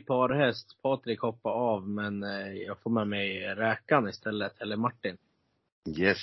parhäst. 0.00 0.82
Patrik 0.82 1.20
hoppar 1.20 1.50
av, 1.50 1.88
men 1.88 2.22
eh, 2.22 2.52
jag 2.52 2.78
får 2.78 2.90
med 2.90 3.08
mig 3.08 3.54
Räkan 3.54 4.08
istället, 4.08 4.60
eller 4.60 4.76
Martin. 4.76 5.16
Yes. 5.98 6.18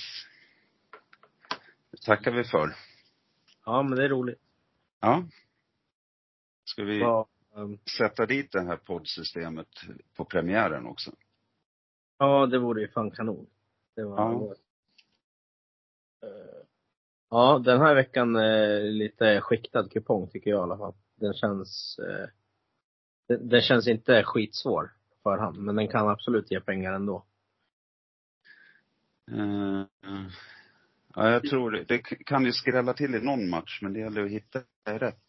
Det 1.90 2.02
tackar 2.06 2.30
vi 2.30 2.44
för. 2.44 2.74
Ja, 3.64 3.82
men 3.82 3.98
det 3.98 4.04
är 4.04 4.08
roligt. 4.08 4.40
Ja. 5.00 5.24
Ska 6.64 6.84
vi 6.84 7.00
Ja, 7.00 7.26
ehm, 7.56 7.78
sätta 7.98 8.26
dit 8.26 8.52
det 8.52 8.60
här 8.60 8.76
poddsystemet 8.76 9.68
på 10.16 10.24
premiären 10.24 10.86
också? 10.86 11.10
ja 12.18 12.46
det 12.46 12.58
vore 12.58 12.80
ju 12.80 12.88
fan 12.88 13.10
kanon. 13.10 13.46
Det 13.96 14.04
var 14.04 14.18
Ja. 14.18 14.54
Eh, 16.28 16.64
Ja, 17.30 17.58
den 17.64 17.80
här 17.80 17.94
veckan 17.94 18.36
är 18.36 18.80
lite 18.80 19.40
skiktad 19.40 19.88
kupong 19.88 20.28
tycker 20.30 20.50
jag 20.50 20.58
i 20.58 20.62
alla 20.62 20.78
fall. 20.78 20.94
Den 21.14 21.34
känns, 21.34 21.98
eh, 21.98 22.28
den, 23.28 23.48
den 23.48 23.60
känns 23.62 23.88
inte 23.88 24.22
skitsvår 24.24 24.82
på 25.10 25.30
förhand, 25.30 25.58
men 25.58 25.76
den 25.76 25.88
kan 25.88 26.08
absolut 26.08 26.50
ge 26.50 26.60
pengar 26.60 26.92
ändå. 26.92 27.24
Eh, 29.30 29.84
ja, 31.14 31.30
jag 31.30 31.42
tror 31.42 31.70
det. 31.70 31.84
Det 31.84 31.98
kan 31.98 32.44
ju 32.44 32.52
skrälla 32.52 32.94
till 32.94 33.14
i 33.14 33.20
någon 33.20 33.48
match, 33.50 33.78
men 33.82 33.92
det 33.92 33.98
gäller 34.00 34.24
att 34.24 34.30
hitta 34.30 34.62
rätt. 34.84 35.24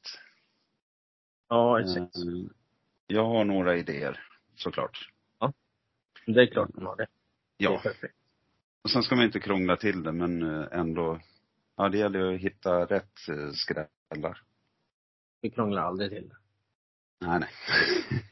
Ja, 1.50 1.82
exakt. 1.82 2.16
Eh, 2.18 2.24
Jag 3.08 3.26
har 3.26 3.44
några 3.46 3.76
idéer, 3.78 4.20
såklart. 4.56 5.12
Det 6.26 6.42
är 6.42 6.46
klart 6.48 6.74
man 6.74 6.86
har 6.86 6.96
det. 6.96 7.08
Det 7.58 7.64
Ja. 7.64 7.80
perfekt. 7.84 8.16
Och 8.82 8.90
sen 8.92 9.04
ska 9.04 9.16
man 9.16 9.26
inte 9.26 9.40
krångla 9.40 9.76
till 9.78 10.04
det, 10.04 10.12
men 10.12 10.42
eh, 10.44 10.68
ändå. 10.72 11.20
Ja, 11.76 11.90
det 11.90 11.98
gäller 11.98 12.20
ju 12.20 12.36
att 12.36 12.42
hitta 12.42 12.86
rätt 12.86 13.20
skrällar. 13.54 14.42
Vi 15.42 15.50
krånglar 15.50 15.82
aldrig 15.82 16.10
till 16.12 16.30
det. 16.30 16.36
Nej, 17.22 17.40
nej. 17.40 17.50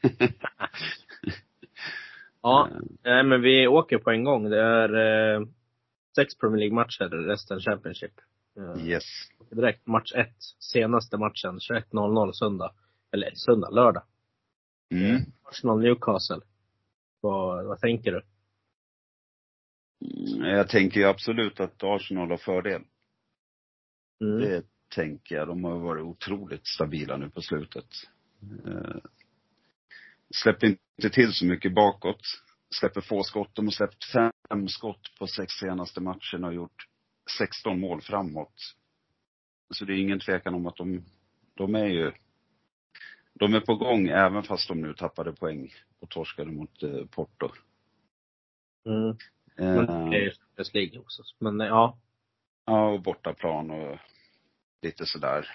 Ja, 2.42 2.68
Eh, 2.72 2.78
nej 3.04 3.24
men 3.24 3.40
vi 3.42 3.66
åker 3.66 3.98
på 3.98 4.10
en 4.10 4.24
gång. 4.24 4.50
Det 4.50 4.60
är 4.62 4.94
eh, 5.34 5.46
sex 6.16 6.34
Premier 6.38 6.58
League-matcher, 6.58 7.08
resten 7.26 7.60
Championship. 7.60 8.12
Eh, 8.56 8.86
Yes. 8.88 9.04
Direkt 9.50 9.86
match 9.86 10.12
ett, 10.14 10.36
senaste 10.58 11.16
matchen, 11.16 11.58
21.00 11.58 12.32
söndag. 12.32 12.72
Eller 13.12 13.30
söndag, 13.34 13.70
lördag. 13.70 14.02
Mm. 14.94 15.20
Arsenal 15.42 15.80
Newcastle. 15.80 16.40
Vad, 17.20 17.64
vad 17.66 17.80
tänker 17.80 18.12
du? 18.12 18.22
Mm, 20.36 20.48
Jag 20.56 20.68
tänker 20.68 21.00
ju 21.00 21.06
absolut 21.06 21.60
att 21.60 21.82
Arsenal 21.84 22.30
har 22.30 22.36
fördel. 22.36 22.82
Mm. 24.20 24.40
Det 24.40 24.62
tänker 24.94 25.34
jag. 25.34 25.48
De 25.48 25.64
har 25.64 25.78
varit 25.78 26.02
otroligt 26.04 26.66
stabila 26.66 27.16
nu 27.16 27.30
på 27.30 27.40
slutet. 27.40 27.86
Eh, 28.42 29.00
släpper 30.42 30.66
inte 30.66 31.10
till 31.10 31.32
så 31.32 31.46
mycket 31.46 31.74
bakåt. 31.74 32.20
Släpper 32.70 33.00
få 33.00 33.22
skott. 33.22 33.54
De 33.54 33.64
har 33.64 33.72
släppt 33.72 34.04
fem 34.12 34.68
skott 34.68 35.14
på 35.18 35.26
sex 35.26 35.52
senaste 35.52 36.00
matcherna 36.00 36.46
och 36.46 36.54
gjort 36.54 36.86
16 37.38 37.80
mål 37.80 38.00
framåt. 38.00 38.74
Så 39.70 39.84
det 39.84 39.92
är 39.92 40.00
ingen 40.00 40.20
tvekan 40.20 40.54
om 40.54 40.66
att 40.66 40.76
de, 40.76 41.04
de 41.54 41.74
är 41.74 41.86
ju, 41.86 42.12
de 43.34 43.54
är 43.54 43.60
på 43.60 43.74
gång 43.74 44.08
även 44.08 44.42
fast 44.42 44.68
de 44.68 44.80
nu 44.80 44.94
tappade 44.94 45.32
poäng 45.32 45.72
och 46.00 46.10
torskade 46.10 46.50
mot 46.50 46.82
eh, 46.82 47.06
Porto. 47.10 47.50
Mm. 48.86 49.16
Men 49.56 49.88
Eh, 49.88 50.10
det 50.10 50.16
är 50.16 50.30
Champions 50.30 50.74
League 50.74 50.98
också. 50.98 51.22
Men 51.38 51.58
ja. 51.60 51.98
Ja, 52.64 52.88
och 52.88 53.02
bortaplan 53.02 53.70
och 53.70 53.98
lite 54.82 55.06
sådär. 55.06 55.46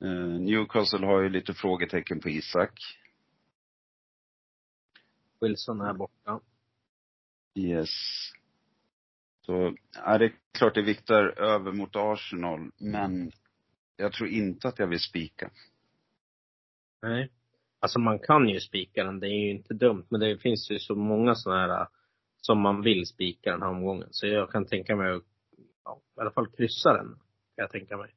Eh, 0.00 0.40
Newcastle 0.40 1.06
har 1.06 1.22
ju 1.22 1.28
lite 1.28 1.54
frågetecken 1.54 2.20
på 2.20 2.28
Isak. 2.28 2.80
Wilson 5.40 5.80
är 5.80 5.94
borta. 5.94 6.40
Yes. 7.54 7.88
Så, 9.40 9.74
ja, 9.94 10.18
det 10.18 10.24
är 10.24 10.32
klart 10.58 10.74
det 10.74 10.82
viktar 10.82 11.40
över 11.40 11.72
mot 11.72 11.96
Arsenal, 11.96 12.70
men 12.78 13.32
jag 13.96 14.12
tror 14.12 14.28
inte 14.28 14.68
att 14.68 14.78
jag 14.78 14.86
vill 14.86 15.00
spika. 15.00 15.50
Nej. 17.02 17.30
Alltså 17.80 17.98
man 17.98 18.18
kan 18.18 18.48
ju 18.48 18.60
spika 18.60 19.04
den, 19.04 19.20
det 19.20 19.26
är 19.26 19.44
ju 19.44 19.50
inte 19.50 19.74
dumt. 19.74 20.06
Men 20.08 20.20
det 20.20 20.38
finns 20.38 20.70
ju 20.70 20.78
så 20.78 20.94
många 20.94 21.34
sådana 21.34 21.60
här 21.60 21.80
äh, 21.80 21.86
som 22.40 22.60
man 22.60 22.82
vill 22.82 23.06
spika 23.06 23.50
den 23.50 23.62
här 23.62 23.68
omgången. 23.68 24.08
Så 24.10 24.26
jag 24.26 24.50
kan 24.50 24.66
tänka 24.66 24.96
mig 24.96 25.12
att, 25.12 25.22
ja, 25.84 26.00
i 26.16 26.20
alla 26.20 26.30
fall 26.30 26.46
kryssa 26.46 26.92
den. 26.92 27.08
Kan 27.08 27.62
jag 27.62 27.70
tänka 27.70 27.96
mig. 27.96 28.14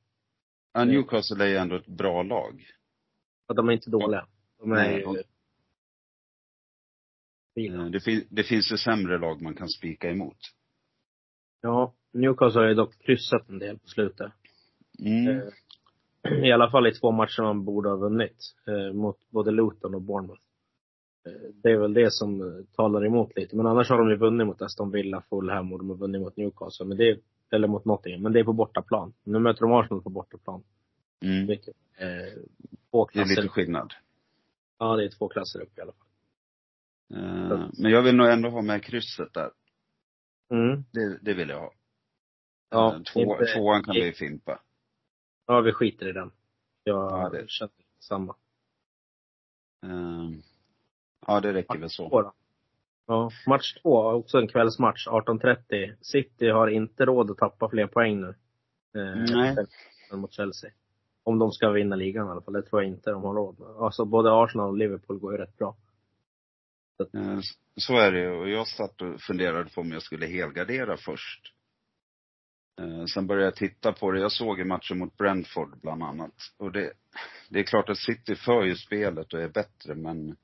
Ja, 0.74 0.86
Newcastle 0.86 1.44
är 1.44 1.48
ju 1.50 1.56
ändå 1.56 1.76
ett 1.76 1.88
bra 1.88 2.24
lag. 2.24 2.66
Och 3.48 3.56
de 3.56 3.70
är 3.70 3.74
inte 3.74 3.90
dåliga. 3.90 4.28
De 4.59 4.72
är 4.72 4.76
Nej, 4.76 4.98
ju 5.00 5.24
fina. 7.56 7.86
Eh, 7.86 7.92
Det, 7.92 8.00
fin- 8.00 8.28
det 8.30 8.44
finns 8.44 8.72
ju 8.72 8.78
sämre 8.78 9.18
lag 9.18 9.42
man 9.42 9.56
kan 9.56 9.70
spika 9.70 10.09
emot. 10.12 10.38
Ja, 11.62 11.94
Newcastle 12.14 12.62
har 12.62 12.68
ju 12.68 12.74
dock 12.74 12.98
kryssat 13.06 13.50
en 13.50 13.59
del 13.59 13.80
på 13.80 13.88
slutet. 13.88 14.32
Mm. 15.00 15.28
Eh, 15.28 16.44
I 16.48 16.52
alla 16.52 16.72
fall 16.72 16.88
i 16.88 16.92
två 16.94 17.12
matcher 17.12 17.42
man 17.44 17.66
borde 17.66 17.90
ha 17.90 17.96
vunnit. 17.96 18.56
Eh, 18.68 18.94
mot 18.94 19.18
både 19.30 19.52
Luton 19.52 19.96
och 19.96 20.02
Bournemouth. 20.02 20.42
Det 21.64 21.72
är 21.72 21.78
väl 21.78 21.94
det 21.94 22.12
som 22.14 22.66
talar 22.76 23.06
emot 23.06 23.36
lite. 23.36 23.56
Men 23.56 23.66
annars 23.68 23.90
har 23.90 23.98
de 23.98 24.09
ju 24.09 24.16
vunnit 24.16 24.48
mot 24.48 24.62
Aston 24.62 24.92
Villa, 24.92 25.24
Fulham 25.30 25.74
och 25.74 25.80
de 25.80 25.90
har 25.90 25.98
vunnit 25.98 26.22
mot 26.22 26.38
Newcastle. 26.38 26.86
Men 26.86 26.98
det 26.98 27.20
eller 27.52 27.68
mot 27.68 27.86
Nottingham. 27.86 28.22
Men 28.24 28.34
det 28.34 28.40
är 28.40 28.44
på 28.44 28.54
bortaplan. 28.54 29.14
Nu 29.24 29.40
möter 29.40 29.62
de 29.62 29.72
Arsenal 29.72 30.04
på 30.04 30.10
bortaplan. 30.10 30.64
Mm. 31.22 31.48
Vilket, 31.48 31.76
eh, 31.98 32.42
två 32.92 33.06
Det 33.06 33.20
är 33.20 33.24
klasser. 33.24 33.36
lite 33.42 33.48
skillnad. 33.48 33.94
Ja, 34.78 34.96
det 34.96 35.06
är 35.06 35.10
två 35.10 35.28
klasser 35.28 35.62
upp 35.62 35.78
i 35.78 35.82
alla 35.82 35.92
fall. 35.92 36.08
Eh, 37.14 37.70
Men 37.78 37.92
jag 37.92 38.02
vill 38.02 38.16
nog 38.16 38.28
ändå 38.28 38.50
ha 38.50 38.62
med 38.62 38.84
krysset 38.84 39.34
där. 39.34 39.52
Mm. 40.50 40.84
Det, 40.92 41.18
det 41.22 41.34
vill 41.34 41.50
jag 41.50 41.60
ha. 41.60 41.74
Ja, 42.70 42.96
Eh, 42.96 43.02
Två, 43.02 43.20
inte- 43.22 43.46
tvåan 43.46 43.84
kan 43.84 43.94
bli 43.94 44.14
fimpa. 44.14 44.60
Ja, 45.48 45.62
vi 45.62 45.72
skiter 45.74 46.08
i 46.10 46.12
den. 46.12 46.32
Jag 46.84 47.12
Ja, 47.12 47.30
det- 47.30 47.50
känner 47.50 47.72
samma. 48.00 48.36
Eh, 49.84 50.30
Ja, 51.28 51.40
det 51.40 51.54
räcker 51.54 51.78
väl 51.80 51.90
så. 51.90 52.09
Två 52.09 52.22
då. 52.22 52.34
Ja, 53.11 53.31
match 53.47 53.73
två, 53.81 53.97
också 54.09 54.37
en 54.37 54.47
kvällsmatch, 54.47 55.08
18.30. 55.08 55.96
City 56.02 56.49
har 56.49 56.67
inte 56.67 57.05
råd 57.05 57.31
att 57.31 57.37
tappa 57.37 57.69
fler 57.69 57.87
poäng 57.87 58.22
nu. 58.22 58.28
Eh, 58.96 59.35
Nej. 59.35 59.55
mot 60.13 60.34
Chelsea. 60.34 60.72
Om 61.23 61.40
de 61.40 61.52
ska 61.52 61.69
vinna 61.69 61.96
ligan 61.96 62.28
i 62.28 62.29
alla 62.29 62.41
fall. 62.41 62.53
Det 62.53 62.61
tror 62.61 62.81
jag 62.84 62.91
inte 62.91 63.11
de 63.11 63.23
har 63.23 63.34
råd 63.35 63.59
med. 63.59 63.67
Alltså 63.69 64.05
både 64.05 64.31
Arsenal 64.43 64.69
och 64.69 64.78
Liverpool 64.78 65.19
går 65.19 65.31
ju 65.31 65.37
rätt 65.37 65.58
bra. 65.58 65.75
Eh, 67.13 67.37
s- 67.37 67.46
Så 67.75 67.97
är 67.97 68.11
det. 68.11 68.29
Och 68.31 68.49
jag 68.49 68.67
satt 68.67 69.02
och 69.02 69.22
funderade 69.22 69.69
på 69.69 69.81
om 69.81 69.91
jag 69.91 70.02
skulle 70.02 70.25
helgardera 70.25 70.97
först. 70.97 71.53
Eh, 72.81 73.05
Sen 73.05 73.28
började 73.28 73.46
jag 73.46 73.55
titta 73.55 73.91
på 73.93 74.11
det. 74.11 74.19
Jag 74.19 74.31
såg 74.31 74.58
ju 74.59 74.66
matchen 74.66 74.97
mot 74.97 75.17
Brentford 75.17 75.79
bland 75.81 76.03
annat. 76.03 76.35
Och 76.58 76.72
det, 76.72 76.93
det 77.49 77.59
är 77.59 77.63
klart 77.63 77.90
att 77.90 77.97
City 77.97 78.35
för 78.35 78.63
ju 78.63 78.75
spelet 78.75 79.34
och 79.34 79.41
är 79.41 79.49
bättre, 79.49 79.96
men 79.96 80.35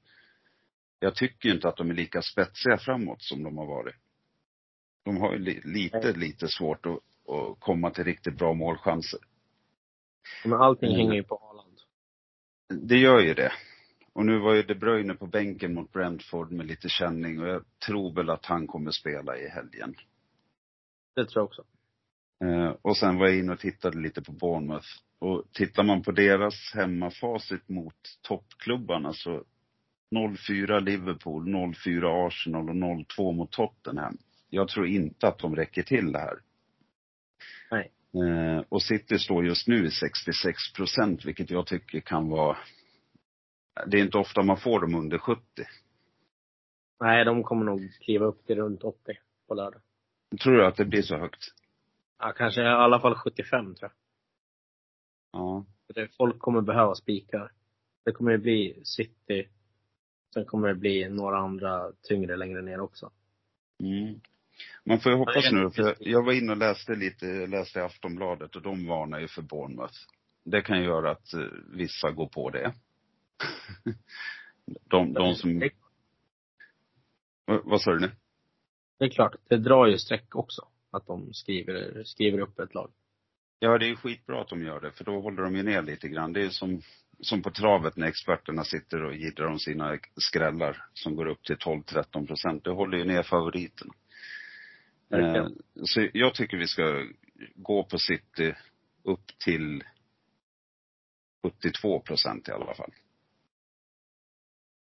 jag 1.00 1.16
tycker 1.16 1.50
ju 1.50 1.56
inte 1.56 1.68
att 1.68 1.78
de 1.78 1.90
är 1.90 1.94
lika 1.94 2.22
spetsiga 2.22 2.78
framåt 2.78 3.22
som 3.22 3.44
de 3.44 3.58
har 3.58 3.66
varit. 3.66 3.96
De 5.06 5.18
har 5.18 5.34
ju 5.34 5.40
li, 5.40 5.62
lite, 5.64 6.12
lite 6.14 6.48
svårt 6.48 6.86
att, 6.86 6.92
att 7.34 7.60
komma 7.60 7.90
till 7.92 8.04
riktigt 8.04 8.38
bra 8.38 8.54
målchanser. 8.54 9.20
Men 10.46 10.54
allting 10.62 10.90
Mm. 10.90 11.00
hänger 11.00 11.14
ju 11.16 11.24
på 11.24 11.40
Haaland. 11.42 11.78
Det 12.88 12.98
gör 12.98 13.20
ju 13.20 13.34
det. 13.34 13.52
Och 14.14 14.26
nu 14.26 14.40
var 14.40 14.54
ju 14.54 14.64
De 14.64 14.76
Bruyne 14.76 15.14
på 15.14 15.28
bänken 15.28 15.74
mot 15.74 15.92
Brentford 15.92 16.52
med 16.52 16.66
lite 16.66 16.90
känning 16.90 17.40
och 17.40 17.48
jag 17.48 17.64
tror 17.86 18.14
väl 18.16 18.30
att 18.30 18.46
han 18.46 18.68
kommer 18.68 18.92
spela 18.92 19.38
i 19.38 19.48
helgen. 19.50 19.96
Det 21.16 21.26
tror 21.26 21.42
jag 21.42 21.46
också. 21.46 21.64
Eh, 22.46 22.76
och 22.82 22.98
sen 22.98 23.18
var 23.18 23.28
jag 23.28 23.38
inne 23.38 23.52
och 23.54 23.60
tittade 23.60 23.98
lite 24.00 24.22
på 24.22 24.32
Bournemouth. 24.32 24.88
Och 25.20 25.44
tittar 25.54 25.84
man 25.84 26.04
på 26.04 26.12
deras 26.12 26.54
hemmafacit 26.74 27.70
mot 27.70 27.96
toppklubbarna 28.22 29.14
så 29.14 29.44
0-4 30.16 30.80
Liverpool, 30.80 31.48
0-4 31.48 32.28
Arsenal 32.28 32.70
och 32.70 32.76
0-2 32.76 33.34
mot 33.34 33.52
Tottenham. 33.52 34.18
Jag 34.50 34.68
tror 34.68 34.88
inte 34.88 35.28
att 35.28 35.40
de 35.40 35.56
räcker 35.56 35.84
till 35.84 36.12
det 36.12 36.20
här. 36.20 36.40
Nej. 37.72 37.92
Eh, 38.14 38.64
och 38.70 38.84
City 38.84 39.20
står 39.20 39.46
just 39.46 39.68
nu 39.68 39.86
i 39.86 39.92
66 39.92 40.74
procent, 40.74 41.26
vilket 41.26 41.52
jag 41.52 41.68
tycker 41.68 42.00
kan 42.00 42.30
vara 42.30 42.58
det 43.86 43.98
är 44.00 44.04
inte 44.04 44.18
ofta 44.18 44.44
man 44.44 44.58
får 44.58 44.80
dem 44.80 44.96
under 44.96 45.18
70. 45.18 45.42
Nej, 47.00 47.26
de 47.26 47.44
kommer 47.44 47.66
nog 47.66 47.94
kliva 48.02 48.26
upp 48.26 48.46
till 48.46 48.56
runt 48.56 48.84
80 48.84 49.18
på 49.48 49.54
lördag. 49.54 49.82
Tror 50.44 50.54
du 50.54 50.66
att 50.66 50.76
det 50.76 50.86
blir 50.86 51.02
så 51.02 51.18
högt? 51.18 51.54
Ja, 52.20 52.34
kanske 52.38 52.62
i 52.62 52.68
alla 52.68 53.00
fall 53.00 53.16
75 53.16 53.76
tror 53.76 53.92
jag. 53.92 53.92
Ja. 55.32 55.66
Folk 56.18 56.40
kommer 56.40 56.62
behöva 56.62 56.96
spikar. 56.96 57.52
Det 58.06 58.12
kommer 58.12 58.32
ju 58.32 58.38
bli 58.38 58.82
City. 58.84 59.48
Sen 60.34 60.46
kommer 60.46 60.68
det 60.68 60.76
bli 60.76 61.10
några 61.10 61.38
andra 61.38 61.92
tyngre 62.02 62.38
längre 62.38 62.62
ner 62.62 62.80
också. 62.80 63.12
Mm. 63.84 64.20
Man 64.84 65.00
får 65.00 65.12
ju 65.12 65.18
hoppas 65.18 65.52
nu, 65.52 65.70
för 65.70 65.96
jag, 66.00 66.26
var 66.26 66.34
inne 66.34 66.52
och 66.52 66.58
läste 66.58 66.96
lite, 66.96 67.26
läste 67.26 67.80
i 67.80 67.82
Aftonbladet 67.82 68.56
och 68.56 68.62
de 68.62 68.88
varnar 68.88 69.20
ju 69.20 69.28
för 69.28 69.42
Bournemouth. 69.42 69.98
Det 70.46 70.62
kan 70.62 70.84
göra 70.84 71.12
att 71.12 71.34
eh, 71.34 71.40
vissa 71.74 72.12
går 72.12 72.28
på 72.28 72.50
det. 72.50 72.74
De, 74.90 75.14
de 75.14 75.36
som, 75.36 75.70
vad 77.46 77.82
sa 77.82 77.92
du 77.92 78.00
nu? 78.00 78.12
det 78.98 79.06
är 79.06 79.10
klart, 79.10 79.36
det 79.48 79.58
drar 79.58 79.88
ju 79.88 79.98
streck 79.98 80.36
också. 80.36 80.68
Att 80.92 81.08
de 81.08 81.34
skriver, 81.34 82.04
skriver 82.04 82.40
upp 82.40 82.60
ett 82.60 82.74
lag. 82.74 82.92
Ja, 83.60 83.78
det 83.78 83.86
är 83.86 83.90
ju 83.90 83.96
skitbra 83.96 84.42
att 84.42 84.50
de 84.50 84.64
gör 84.64 84.80
det, 84.80 84.92
för 84.92 85.04
då 85.04 85.22
håller 85.22 85.44
de 85.44 85.56
ju 85.56 85.64
ner 85.64 85.82
lite 85.82 86.08
grann. 86.08 86.34
Det 86.34 86.42
är 86.42 86.50
som, 86.50 86.82
som 87.20 87.42
på 87.42 87.52
travet 87.52 87.98
när 87.98 88.08
experterna 88.08 88.64
sitter 88.64 89.04
och 89.04 89.16
jiddrar 89.16 89.46
om 89.48 89.60
sina 89.60 90.00
skrällar 90.16 90.86
som 90.94 91.16
går 91.16 91.26
upp 91.26 91.44
till 91.44 91.56
12-13 91.56 92.28
procent. 92.28 92.64
Det 92.64 92.72
håller 92.72 92.98
ju 92.98 93.06
ner 93.06 93.24
favoriten. 93.24 93.90
Eh, 95.12 95.18
Verkligen. 95.20 95.62
så 95.84 96.08
jag 96.14 96.34
tycker 96.36 96.58
vi 96.58 96.68
ska 96.68 97.06
gå 97.56 97.84
på 97.84 97.98
City 97.98 98.56
upp 99.04 99.28
till 99.46 99.84
72 101.44 102.00
procent 102.00 102.48
i 102.48 102.52
alla 102.52 102.74
fall. 102.76 102.94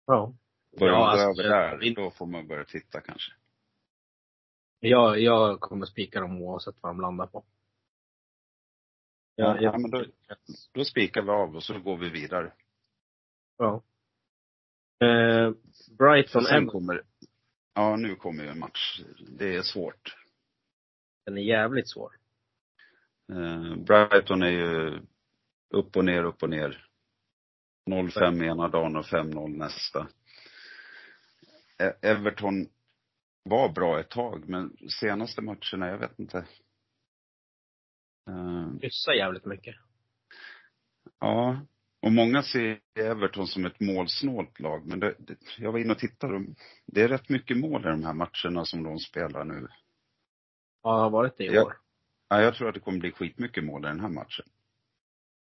Ja. 0.06 0.34
Börjar 0.78 0.92
man 0.94 1.02
gå 1.02 1.06
alltså, 1.06 1.42
över 1.42 1.50
där, 1.50 1.82
in- 1.84 1.94
då 1.94 2.10
får 2.10 2.26
man 2.26 2.46
börja 2.46 2.64
titta 2.64 3.00
kanske. 3.00 3.32
Jag, 4.80 5.20
jag 5.20 5.60
kommer 5.60 5.86
spika 5.86 6.20
dem 6.20 6.42
oavsett 6.42 6.74
vad 6.80 6.90
de 6.90 7.00
landar 7.00 7.26
på. 7.26 7.44
Ja, 9.40 9.61
jag, 9.61 9.81
men 9.81 9.90
då, 9.90 10.05
då 10.73 10.85
spikar 10.85 11.23
vi 11.23 11.31
av 11.31 11.56
och 11.56 11.62
så 11.62 11.79
går 11.79 11.96
vi 11.96 12.08
vidare. 12.11 12.52
ja. 13.58 13.82
Eh, 15.00 15.50
Brighton, 15.99 16.43
Sen 16.44 16.55
Everton, 16.56 16.69
kommer, 16.69 17.02
ja 17.75 17.96
nu 17.96 18.14
kommer 18.17 18.44
ju 18.44 18.50
en 18.50 18.58
match. 18.58 19.00
Det 19.38 19.56
är 19.56 19.62
svårt. 19.62 20.17
den 21.26 21.38
är 21.38 21.43
jävligt 21.43 21.88
svår. 21.88 22.12
Eh, 23.32 23.76
Brighton 23.76 24.43
är 24.43 24.50
ju 24.50 25.00
upp 25.70 25.96
och 25.96 26.05
ner, 26.05 26.25
upp 26.25 26.43
och 26.43 26.50
ner. 26.50 26.85
0-5 27.90 28.44
ena 28.44 28.69
dagen 28.69 28.96
och 28.96 29.05
5-0 29.05 29.49
nästa. 29.49 30.08
E- 31.82 31.99
Everton 32.02 32.67
var 33.43 33.69
bra 33.69 34.00
ett 34.00 34.11
tag, 34.11 34.49
men 34.49 34.76
senaste 35.00 35.43
matcherna, 35.43 35.88
jag 35.88 35.99
vet 35.99 36.19
inte. 36.19 36.46
Eh, 38.28 38.78
Kryssar 38.80 39.12
jävligt 39.12 39.44
mycket. 39.46 39.76
ja, 41.20 41.60
och 42.02 42.12
många 42.12 42.42
ser 42.42 42.80
Everton 42.94 43.46
som 43.46 43.64
ett 43.64 43.80
målsnålt 43.80 44.60
lag, 44.60 44.86
men 44.86 45.00
det, 45.00 45.14
det, 45.19 45.36
jag 45.58 45.72
var 45.72 45.78
inne 45.78 45.92
och 45.92 45.98
tittade. 45.98 46.34
och 46.36 46.42
Det 46.86 47.02
är 47.02 47.08
rätt 47.08 47.28
mycket 47.28 47.56
mål 47.56 47.80
i 47.80 47.88
de 47.88 48.04
här 48.04 48.12
matcherna 48.14 48.64
som 48.64 48.82
de 48.82 48.98
spelar 48.98 49.44
nu. 49.44 49.69
Ja, 50.82 50.94
det 50.96 51.02
har 51.02 51.10
varit 51.10 51.36
det 51.36 51.44
i 51.44 51.54
Ja. 51.54 51.64
år. 51.64 51.76
Ja, 52.28 52.42
jag 52.42 52.54
tror 52.54 52.69
att 52.69 52.75
det 52.75 52.80
kommer 52.80 52.98
bli 52.98 53.12
skitmycket 53.12 53.64
mål 53.64 53.84
i 53.84 53.88
den 53.88 54.00
här 54.00 54.08
matchen. 54.08 54.46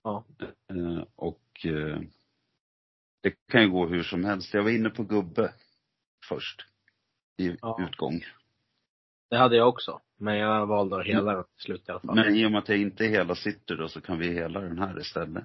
Ja. 0.04 0.25
Eh, 0.69 1.04
och 1.16 1.66
eh, 1.66 2.00
det 3.22 3.34
kan 3.51 3.62
ju 3.62 3.69
gå 3.69 3.88
hur 3.88 4.04
som 4.04 4.24
helst. 4.25 4.54
Jag 4.54 4.63
var 4.63 4.69
inne 4.72 4.89
på 4.89 5.04
gubbe 5.04 5.54
först. 6.30 6.66
I 7.38 7.57
Ja. 7.62 7.88
utgång. 7.88 8.22
Det 9.29 9.38
hade 9.38 9.56
jag 9.56 9.69
också. 9.69 10.01
Men 10.18 10.38
jag 10.38 10.68
valde 10.68 11.00
att 11.00 11.06
hela 11.06 11.33
den 11.33 11.44
till 11.44 11.63
slut 11.63 11.89
i 11.89 11.91
alla 11.91 12.00
fall. 12.00 12.15
Men 12.15 12.35
i 12.35 12.45
och 12.45 12.51
med 12.51 12.59
att 12.59 12.69
jag 12.69 12.77
inte 12.77 13.06
hela 13.06 13.35
sitter 13.35 13.75
då 13.75 13.88
så 13.88 14.01
kan 14.01 14.19
vi 14.19 14.33
hela 14.33 14.59
den 14.59 14.79
här 14.79 15.00
istället. 15.00 15.44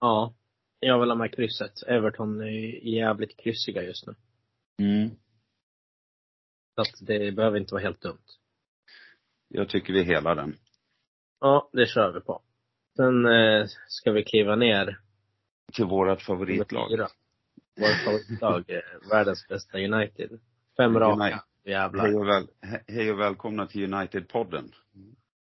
Ja. 0.00 0.34
Jag 0.80 1.00
vill 1.00 1.08
ha 1.08 1.16
med 1.16 1.34
krysset. 1.34 1.82
Everton 1.86 2.40
är 2.40 2.86
jävligt 2.88 3.36
kryssiga 3.36 3.82
just 3.82 4.06
nu. 4.06 4.14
Mm. 4.78 5.10
Så 6.74 6.80
att 6.80 7.06
det 7.06 7.32
behöver 7.32 7.58
inte 7.58 7.74
vara 7.74 7.82
helt 7.82 8.00
dumt. 8.00 8.24
Jag 9.48 9.68
tycker 9.68 9.92
vi 9.92 10.02
hela 10.02 10.34
den. 10.34 10.56
Ja, 11.40 11.70
det 11.72 11.86
kör 11.86 12.12
vi 12.12 12.20
på. 12.20 12.42
Sen 12.96 13.26
eh, 13.26 13.66
ska 13.88 14.12
vi 14.12 14.24
kliva 14.24 14.56
ner 14.56 15.00
Till 15.72 15.86
nummer 15.86 16.16
favoritlag. 16.16 16.90
Vårt 17.76 18.04
favoritlag, 18.04 18.70
eh, 18.70 19.10
världens 19.10 19.48
bästa 19.48 19.78
United. 19.78 20.40
Fem 20.76 20.98
raka. 20.98 21.44
Jävlar. 21.64 22.04
Hej 22.04 22.14
och, 22.14 22.26
väl, 22.26 22.48
he- 22.62 22.84
hej 22.88 23.12
och 23.12 23.20
välkomna 23.20 23.66
till 23.66 23.94
United-podden. 23.94 24.72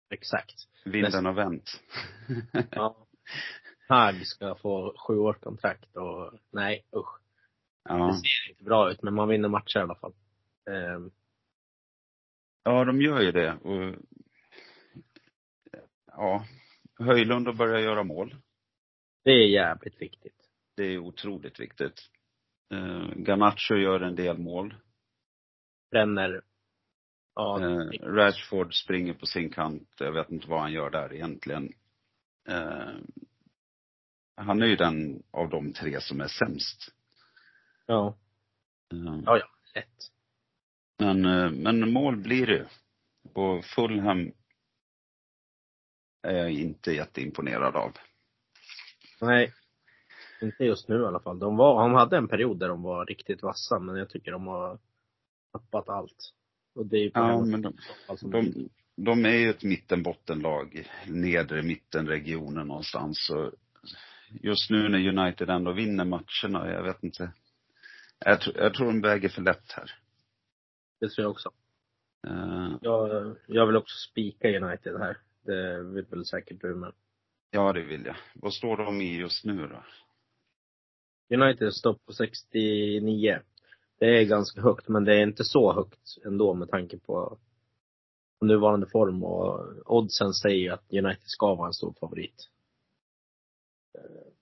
Exakt. 0.10 0.56
Vinden 0.86 1.26
har 1.26 1.34
vänt. 1.34 1.82
Ja. 2.72 3.08
Hag 3.88 4.28
ska 4.28 4.56
få 4.56 4.96
sju 5.08 5.18
års 5.18 5.38
kontrakt 5.38 5.96
och 5.96 6.34
nej, 6.52 6.86
usch. 6.96 7.20
Det 7.84 7.94
ja. 7.94 8.14
ser 8.14 8.52
inte 8.52 8.64
bra 8.64 8.92
ut, 8.92 9.04
men 9.04 9.14
man 9.14 9.28
vinner 9.30 9.50
matcher 9.50 9.78
i 9.80 9.82
alla 9.82 9.96
fall. 9.96 10.14
Ehm, 10.70 11.12
ja, 12.64 12.86
de 12.86 13.02
gör 13.02 13.22
ju 13.22 13.32
det. 13.32 13.54
Och, 13.54 13.96
ja, 16.06 16.46
Höjlund 17.00 17.48
har 17.48 17.54
börjat 17.54 17.82
göra 17.82 18.04
mål. 18.04 18.36
det 19.24 19.32
är 19.32 19.48
jävligt 19.48 20.02
viktigt. 20.02 20.50
Det 20.76 20.84
är 20.84 20.98
otroligt 20.98 21.60
viktigt. 21.60 22.10
Uh, 22.74 23.14
Garnacho 23.16 23.76
gör 23.76 24.00
en 24.00 24.16
del 24.16 24.38
mål. 24.38 24.76
Bränner. 25.94 26.42
Ja, 27.36 27.60
Eh, 27.62 28.00
Rashford 28.08 28.74
springer 28.74 29.14
på 29.14 29.26
sin 29.26 29.50
kant. 29.50 29.90
Jag 30.00 30.12
vet 30.12 30.30
inte 30.32 30.50
vad 30.50 30.62
han 30.62 30.72
gör 30.72 30.90
där 30.90 31.14
egentligen. 31.14 31.74
Eh, 32.48 32.90
han 34.36 34.62
är 34.62 34.66
ju 34.66 34.76
den 34.76 35.24
av 35.32 35.50
de 35.50 35.74
tre 35.74 36.02
som 36.02 36.22
är 36.22 36.28
sämst. 36.28 36.92
ja, 37.86 38.18
Eh, 38.94 39.20
ja, 39.26 39.38
ja, 39.38 39.46
lätt. 39.76 40.12
men, 41.00 41.26
eh, 41.26 41.52
men 41.52 41.94
mål 41.94 42.18
blir 42.18 42.46
det. 42.48 42.68
Och 43.34 43.66
Fulham 43.66 44.32
är 46.24 46.34
jag 46.38 46.52
inte 46.52 46.92
jätteimponerad 46.92 47.76
av. 47.76 47.92
Nej. 49.22 49.54
Inte 50.42 50.64
just 50.66 50.88
nu 50.88 51.02
i 51.02 51.06
alla 51.06 51.20
fall. 51.20 51.40
De 51.40 51.58
var, 51.58 51.82
de 51.82 51.94
hade 51.94 52.18
en 52.18 52.28
period 52.28 52.60
där 52.60 52.68
de 52.68 52.84
var 52.84 53.06
riktigt 53.06 53.44
vassa, 53.44 53.80
men 53.80 53.96
jag 53.96 54.10
tycker 54.10 54.32
de 54.32 54.48
har 54.48 54.80
tappat 55.54 55.90
allt. 55.90 56.34
Och 56.76 56.86
det 56.86 56.98
är 56.98 57.02
ju 57.02 57.12
på 57.12 57.20
Ja, 57.20 57.46
men 57.46 57.62
de, 57.62 57.74
i 57.74 57.82
så 57.82 57.94
fall 58.08 58.18
som 58.18 58.32
de, 58.32 58.70
de 58.96 59.26
är 59.26 59.38
ju 59.38 59.50
ett 59.50 59.64
mittenbottenlag, 59.64 60.88
nedre 61.08 61.64
mittenregionen 61.64 62.68
någonstans. 62.68 63.26
Så 63.28 63.52
just 64.42 64.70
nu 64.70 64.90
när 64.90 65.08
United 65.20 65.50
ändå 65.50 65.72
vinner 65.72 66.06
matcherna, 66.06 66.72
jag 66.74 66.84
vet 66.84 67.04
inte. 67.04 67.32
Jag, 68.26 68.40
tr- 68.40 68.58
jag 68.58 68.74
tror 68.74 68.88
de 68.88 69.02
väger 69.02 69.30
för 69.30 69.42
lätt 69.42 69.72
här. 69.72 69.92
Det 71.00 71.10
tror 71.10 71.24
jag 71.24 71.32
också. 71.32 71.52
Eh, 72.28 72.76
Jag, 72.82 73.36
jag 73.48 73.68
vill 73.68 73.76
också 73.78 73.98
spika 74.10 74.48
United 74.48 74.98
här. 75.00 75.18
Det 75.46 75.84
vill 75.84 76.06
väl 76.06 76.26
säkert 76.26 76.62
du 76.62 76.76
med. 76.76 76.94
ja, 77.52 77.74
det 77.74 77.82
vill 77.84 78.06
jag. 78.06 78.16
Vad 78.34 78.54
står 78.54 78.78
de 78.78 79.02
i 79.02 79.18
just 79.18 79.46
nu 79.46 79.68
då? 79.68 79.84
United 81.36 81.74
står 81.74 81.94
på 81.94 82.14
69. 82.14 83.40
Det 84.04 84.20
är 84.22 84.26
ganska 84.26 84.62
högt, 84.62 84.88
men 84.88 85.04
det 85.04 85.16
är 85.16 85.24
inte 85.24 85.44
så 85.44 85.74
högt 85.74 86.18
ändå 86.26 86.54
med 86.54 86.70
tanke 86.70 86.98
på 86.98 87.38
nuvarande 88.42 88.88
form 88.88 89.24
och 89.24 89.68
oddsen 89.86 90.34
säger 90.34 90.58
ju 90.58 90.70
att 90.70 90.94
United 90.94 91.24
ska 91.28 91.56
vara 91.56 91.68
en 91.68 91.74
stor 91.74 91.94
favorit. 92.00 92.50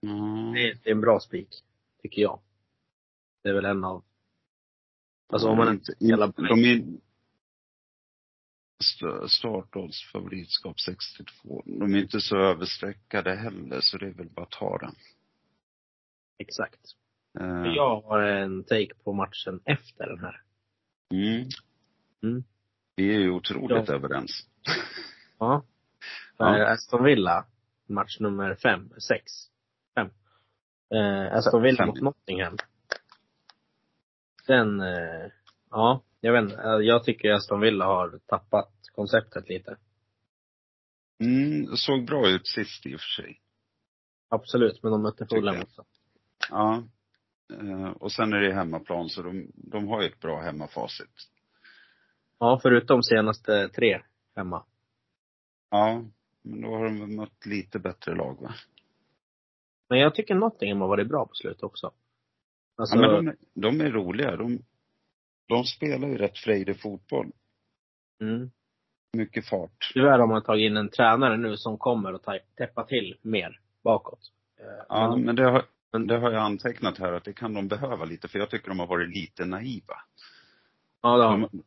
Mm. 0.01 0.53
Det 0.53 0.69
är, 0.69 0.79
det 0.83 0.89
är 0.89 0.91
en 0.91 1.01
bra 1.01 1.19
spik, 1.19 1.63
tycker 2.01 2.21
jag. 2.21 2.39
Det 3.43 3.49
är 3.49 3.53
väl 3.53 3.65
en 3.65 3.83
av, 3.83 4.03
alltså 5.27 5.49
om 5.49 5.57
man 5.57 5.73
inte 5.73 5.93
de 5.99 6.11
är 6.65 6.83
st- 8.79 9.29
startodds 9.29 10.11
favoritskap 10.11 10.79
62. 10.79 11.63
De 11.65 11.93
är 11.93 12.01
inte 12.01 12.21
så 12.21 12.37
överstreckade 12.37 13.35
heller, 13.35 13.79
så 13.81 13.97
det 13.97 14.07
är 14.07 14.13
väl 14.13 14.29
bara 14.29 14.45
att 14.45 14.51
ta 14.51 14.77
den. 14.77 14.95
exakt. 16.37 16.95
Eh, 17.39 17.73
Jag 17.75 18.01
har 18.01 18.21
en 18.21 18.63
take 18.63 18.93
på 19.03 19.13
matchen 19.13 19.59
efter 19.65 20.07
den 20.07 20.19
här. 20.19 20.41
Mm. 21.13 21.47
Mm. 22.23 22.43
Vi 22.95 23.15
är 23.15 23.19
ju 23.19 23.29
otroligt 23.31 23.87
Ja. 23.87 23.93
överens. 23.93 24.31
Ja. 25.39 25.65
Ja. 26.37 26.57
Eh, 26.57 26.71
Aston 26.71 27.03
Villa, 27.03 27.45
match 27.87 28.19
nummer 28.19 28.55
fem, 28.55 28.89
sex, 28.97 29.31
fem. 29.95 30.09
Eh, 30.93 31.33
Aston 31.37 31.61
Villa 31.61 31.77
Fem. 31.77 31.87
mot 31.87 32.01
Nottingham. 32.01 32.57
Den, 34.47 34.81
eh, 34.81 35.31
ja, 35.71 36.03
jag 36.21 36.33
vet 36.33 36.43
inte. 36.43 36.55
Eh, 36.63 36.69
Jag 36.69 37.03
tycker 37.03 37.31
Aston 37.31 37.59
Villa 37.61 37.85
har 37.85 38.19
tappat 38.25 38.71
konceptet 38.95 39.49
lite. 39.49 39.77
Mm, 41.19 41.75
såg 41.77 42.05
bra 42.05 42.29
ut 42.29 42.47
sist 42.47 42.85
i 42.85 42.95
och 42.95 42.99
för 42.99 43.21
sig. 43.23 43.41
Absolut, 44.29 44.83
men 44.83 44.91
de 44.91 45.01
mötte 45.01 45.25
Fulham 45.25 45.61
också. 45.61 45.85
Ja. 46.49 46.83
Eh, 47.59 47.89
och 47.91 48.11
sen 48.11 48.33
är 48.33 48.39
det 48.41 48.53
hemmaplan, 48.53 49.09
så 49.09 49.21
de, 49.21 49.51
de 49.55 49.87
har 49.87 50.01
ju 50.01 50.07
ett 50.07 50.19
bra 50.19 50.41
hemmafacit. 50.41 51.09
Ja, 52.39 52.59
förutom 52.61 53.03
senaste 53.03 53.69
tre 53.69 54.01
hemma. 54.35 54.65
Ja, 55.69 56.03
men 56.41 56.61
då 56.61 56.67
har 56.75 56.83
de 56.85 57.15
mött 57.15 57.45
lite 57.45 57.79
bättre 57.79 58.15
lag 58.15 58.41
va? 58.41 58.53
Men 59.89 59.99
jag 59.99 60.15
tycker 60.15 60.35
Nottingham 60.35 60.81
har 60.81 60.87
varit 60.87 61.07
bra 61.07 61.25
på 61.25 61.33
slutet 61.33 61.63
också. 61.63 61.91
Alltså, 62.77 62.95
Ja, 62.95 63.01
men 63.01 63.25
de, 63.25 63.27
är- 63.31 63.37
de 63.53 63.81
är 63.81 63.91
roliga. 63.91 64.35
De, 64.35 64.59
de 65.47 65.63
spelar 65.63 66.07
ju 66.07 66.17
rätt 66.17 66.37
frejdig 66.37 66.81
fotboll. 66.81 67.31
mm. 68.21 68.51
Mycket 69.17 69.45
fart. 69.49 69.91
Tyvärr 69.93 70.19
har 70.19 70.27
man 70.27 70.43
tagit 70.43 70.65
in 70.71 70.77
en 70.77 70.89
tränare 70.89 71.37
nu 71.37 71.57
som 71.57 71.77
kommer 71.77 72.13
att 72.13 72.25
täppa 72.57 72.83
till 72.83 73.17
mer 73.21 73.59
bakåt. 73.83 74.19
Eh, 74.59 74.85
Ja, 74.89 75.09
men 75.09 75.21
men 75.25 75.35
det 75.35 75.43
har, 75.43 75.65
Men 75.91 76.07
det 76.07 76.17
har 76.17 76.31
jag 76.31 76.41
antecknat 76.43 76.97
här 76.97 77.13
att 77.13 77.23
det 77.23 77.33
kan 77.33 77.53
de 77.53 77.67
behöva 77.67 78.05
lite, 78.05 78.27
för 78.27 78.39
jag 78.39 78.49
tycker 78.49 78.67
de 78.67 78.79
har 78.79 78.87
varit 78.87 79.09
lite 79.15 79.45
naiva. 79.45 80.01
Ja, 81.01 81.17
det 81.17 81.23
har 81.23 81.37
De, 81.37 81.63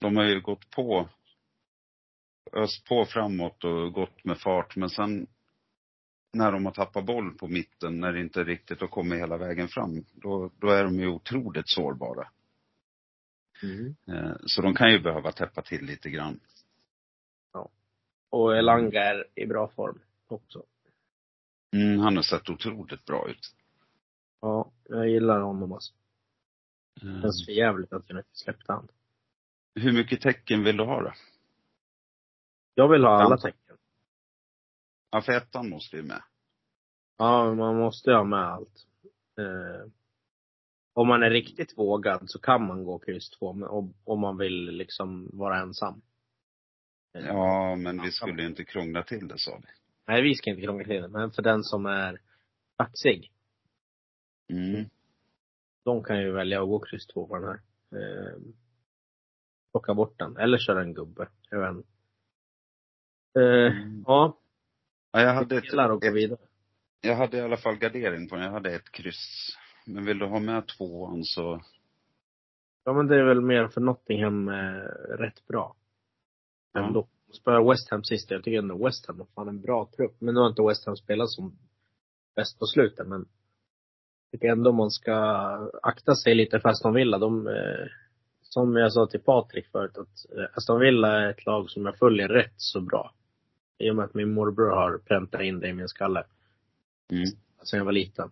de 0.00 0.16
har 0.16 0.24
ju 0.24 0.40
gått 0.40 0.70
på, 0.70 1.08
öst 2.52 2.84
på 2.84 3.04
framåt 3.04 3.64
och 3.64 3.92
gått 3.92 4.24
med 4.24 4.38
fart, 4.38 4.76
men 4.76 4.90
sen 4.90 5.26
när 6.32 6.52
de 6.52 6.64
har 6.64 6.72
tappat 6.72 7.04
boll 7.04 7.34
på 7.38 7.48
mitten, 7.48 8.00
när 8.00 8.12
det 8.12 8.20
inte 8.20 8.44
riktigt 8.44 8.80
har 8.80 8.88
kommit 8.88 9.18
hela 9.18 9.36
vägen 9.36 9.68
fram, 9.68 10.04
då, 10.12 10.50
då 10.58 10.70
är 10.70 10.84
de 10.84 11.00
ju 11.00 11.08
otroligt 11.08 11.68
sårbara. 11.68 12.28
mm. 13.62 13.94
Eh, 14.08 14.36
Så 14.46 14.62
de 14.62 14.74
kan 14.74 14.92
ju 14.92 15.00
behöva 15.00 15.32
täppa 15.32 15.62
till 15.62 15.84
lite 15.84 16.10
grann. 16.10 16.40
Och 18.30 18.56
Elanga 18.56 19.00
är 19.00 19.26
i 19.34 19.46
bra 19.46 19.68
form 19.68 20.00
också. 20.26 20.62
Mm, 21.72 21.98
han 21.98 22.16
har 22.16 22.22
sett 22.22 22.50
otroligt 22.50 23.04
bra 23.04 23.28
ut. 23.30 23.54
Ja, 24.40 24.72
jag 24.88 25.08
gillar 25.08 25.40
honom 25.40 25.72
alltså. 25.72 25.92
Det 27.00 27.08
Eh, 27.08 27.20
känns 27.22 27.44
för 27.46 27.52
jävligt 27.52 27.92
att 27.92 28.04
vi 28.10 28.16
inte 28.16 28.28
släppte 28.32 28.72
han. 28.72 28.88
Hur 29.74 29.92
mycket 29.92 30.20
tecken 30.20 30.64
vill 30.64 30.76
du 30.76 30.84
ha 30.84 31.00
då? 31.02 31.12
Jag 32.74 32.88
vill 32.88 33.04
ha 33.04 33.22
alla 33.22 33.36
tecken. 33.36 33.76
Ja, 35.10 35.22
för 35.22 35.32
ettan 35.32 35.68
måste 35.68 35.96
ju 35.96 36.02
med. 36.02 36.22
Ja, 37.18 37.54
man 37.54 37.76
måste 37.76 38.12
ha 38.12 38.24
med 38.24 38.40
allt. 38.44 38.86
Eh, 39.38 39.90
om 40.94 41.08
man 41.08 41.22
är 41.22 41.30
riktigt 41.30 41.78
vågad 41.78 42.30
så 42.30 42.38
kan 42.38 42.66
man 42.66 42.84
gå 42.84 42.98
kryss 42.98 43.30
två, 43.30 43.46
om, 43.48 43.94
om 44.04 44.20
man 44.20 44.36
vill 44.38 44.64
liksom 44.70 45.30
vara 45.32 45.60
ensam. 45.60 46.02
Ja, 47.12 47.76
men 47.76 48.02
vi 48.02 48.10
skulle 48.10 48.42
ju 48.42 48.48
inte 48.48 48.64
krångla 48.64 49.02
till 49.02 49.28
det 49.28 49.38
sa 49.38 49.60
vi. 49.62 49.68
Nej, 50.06 50.22
vi 50.22 50.34
ska 50.34 50.50
inte 50.50 50.62
krångla 50.62 50.84
till 50.84 51.02
det, 51.02 51.08
men 51.08 51.30
för 51.30 51.42
den 51.42 51.62
som 51.62 51.86
är 51.86 52.20
kaxig, 52.78 53.32
Mm. 54.48 54.84
de 55.84 56.04
kan 56.04 56.20
ju 56.20 56.32
välja 56.32 56.62
att 56.62 56.68
gå 56.68 56.78
kryss 56.80 57.06
två 57.06 57.26
på 57.26 57.34
den 57.38 57.44
här. 57.44 57.60
Eh, 58.00 58.38
plocka 59.72 59.94
bort 59.94 60.18
den, 60.18 60.36
eller 60.36 60.58
köra 60.58 60.82
en 60.82 60.94
gubbe. 60.94 61.28
Jag 61.50 61.60
vet 61.60 61.76
inte. 61.76 61.88
Eh, 63.40 63.76
Mm. 63.82 64.04
ja, 64.06 64.38
Ja, 65.12 65.20
jag 65.20 65.34
hade 65.34 65.54
gillar 65.54 65.90
att 65.90 66.00
gå 66.00 66.06
ett, 66.06 66.14
vidare. 66.14 66.38
jag 67.00 67.16
hade 67.16 67.36
i 67.36 67.40
alla 67.40 67.56
fall 67.56 67.76
gardering 67.76 68.28
på 68.28 68.34
den. 68.34 68.44
Jag 68.44 68.52
hade 68.52 68.74
ett 68.74 68.92
kryss. 68.92 69.48
Men 69.86 70.04
vill 70.04 70.18
du 70.18 70.26
ha 70.26 70.40
med 70.40 70.66
tvåan 70.68 71.24
så, 71.24 71.62
Ja, 72.84 72.92
men 72.92 73.06
det 73.06 73.16
är 73.16 73.24
väl 73.24 73.40
mer 73.40 73.68
för 73.68 73.80
Nottingham 73.80 74.48
eh, 74.48 74.82
rätt 75.18 75.46
bra. 75.46 75.76
Ja. 76.72 77.06
Spöade 77.32 77.70
West 77.70 77.90
Ham 77.90 78.04
sist. 78.04 78.30
Jag 78.30 78.44
tycker 78.44 78.58
ändå 78.58 78.84
West 78.84 79.06
Ham 79.06 79.18
har 79.18 79.26
fan 79.34 79.48
en 79.48 79.60
bra 79.60 79.88
trupp. 79.96 80.14
Men 80.18 80.34
nu 80.34 80.40
har 80.40 80.48
inte 80.48 80.62
West 80.62 80.86
Ham 80.86 80.96
spelat 80.96 81.30
som 81.30 81.58
bäst 82.36 82.58
på 82.58 82.66
slutet, 82.66 83.08
men 83.08 83.18
jag 84.30 84.40
tycker 84.40 84.52
ändå 84.52 84.72
man 84.72 84.90
ska 84.90 85.14
akta 85.82 86.14
sig 86.14 86.34
lite 86.34 86.60
för 86.60 86.68
Aston 86.68 86.94
Villa. 86.94 87.18
De, 87.18 87.46
eh, 87.46 87.86
som 88.42 88.76
jag 88.76 88.92
sa 88.92 89.06
till 89.06 89.20
Patrik 89.20 89.66
förut, 89.66 89.98
att 89.98 90.38
eh, 90.38 90.44
Aston 90.54 90.80
Villa 90.80 91.20
är 91.20 91.30
ett 91.30 91.46
lag 91.46 91.70
som 91.70 91.86
jag 91.86 91.98
följer 91.98 92.28
rätt 92.28 92.54
så 92.56 92.80
bra. 92.80 93.14
I 93.78 93.90
och 93.90 93.96
med 93.96 94.04
att 94.04 94.14
min 94.14 94.34
morbror 94.34 94.70
har 94.70 94.98
präntat 94.98 95.40
in 95.40 95.60
det 95.60 95.68
i 95.68 95.72
min 95.72 95.88
skalle 95.88 96.24
mm. 97.12 97.24
sen 97.62 97.78
jag 97.78 97.84
var 97.84 97.92
liten. 97.92 98.30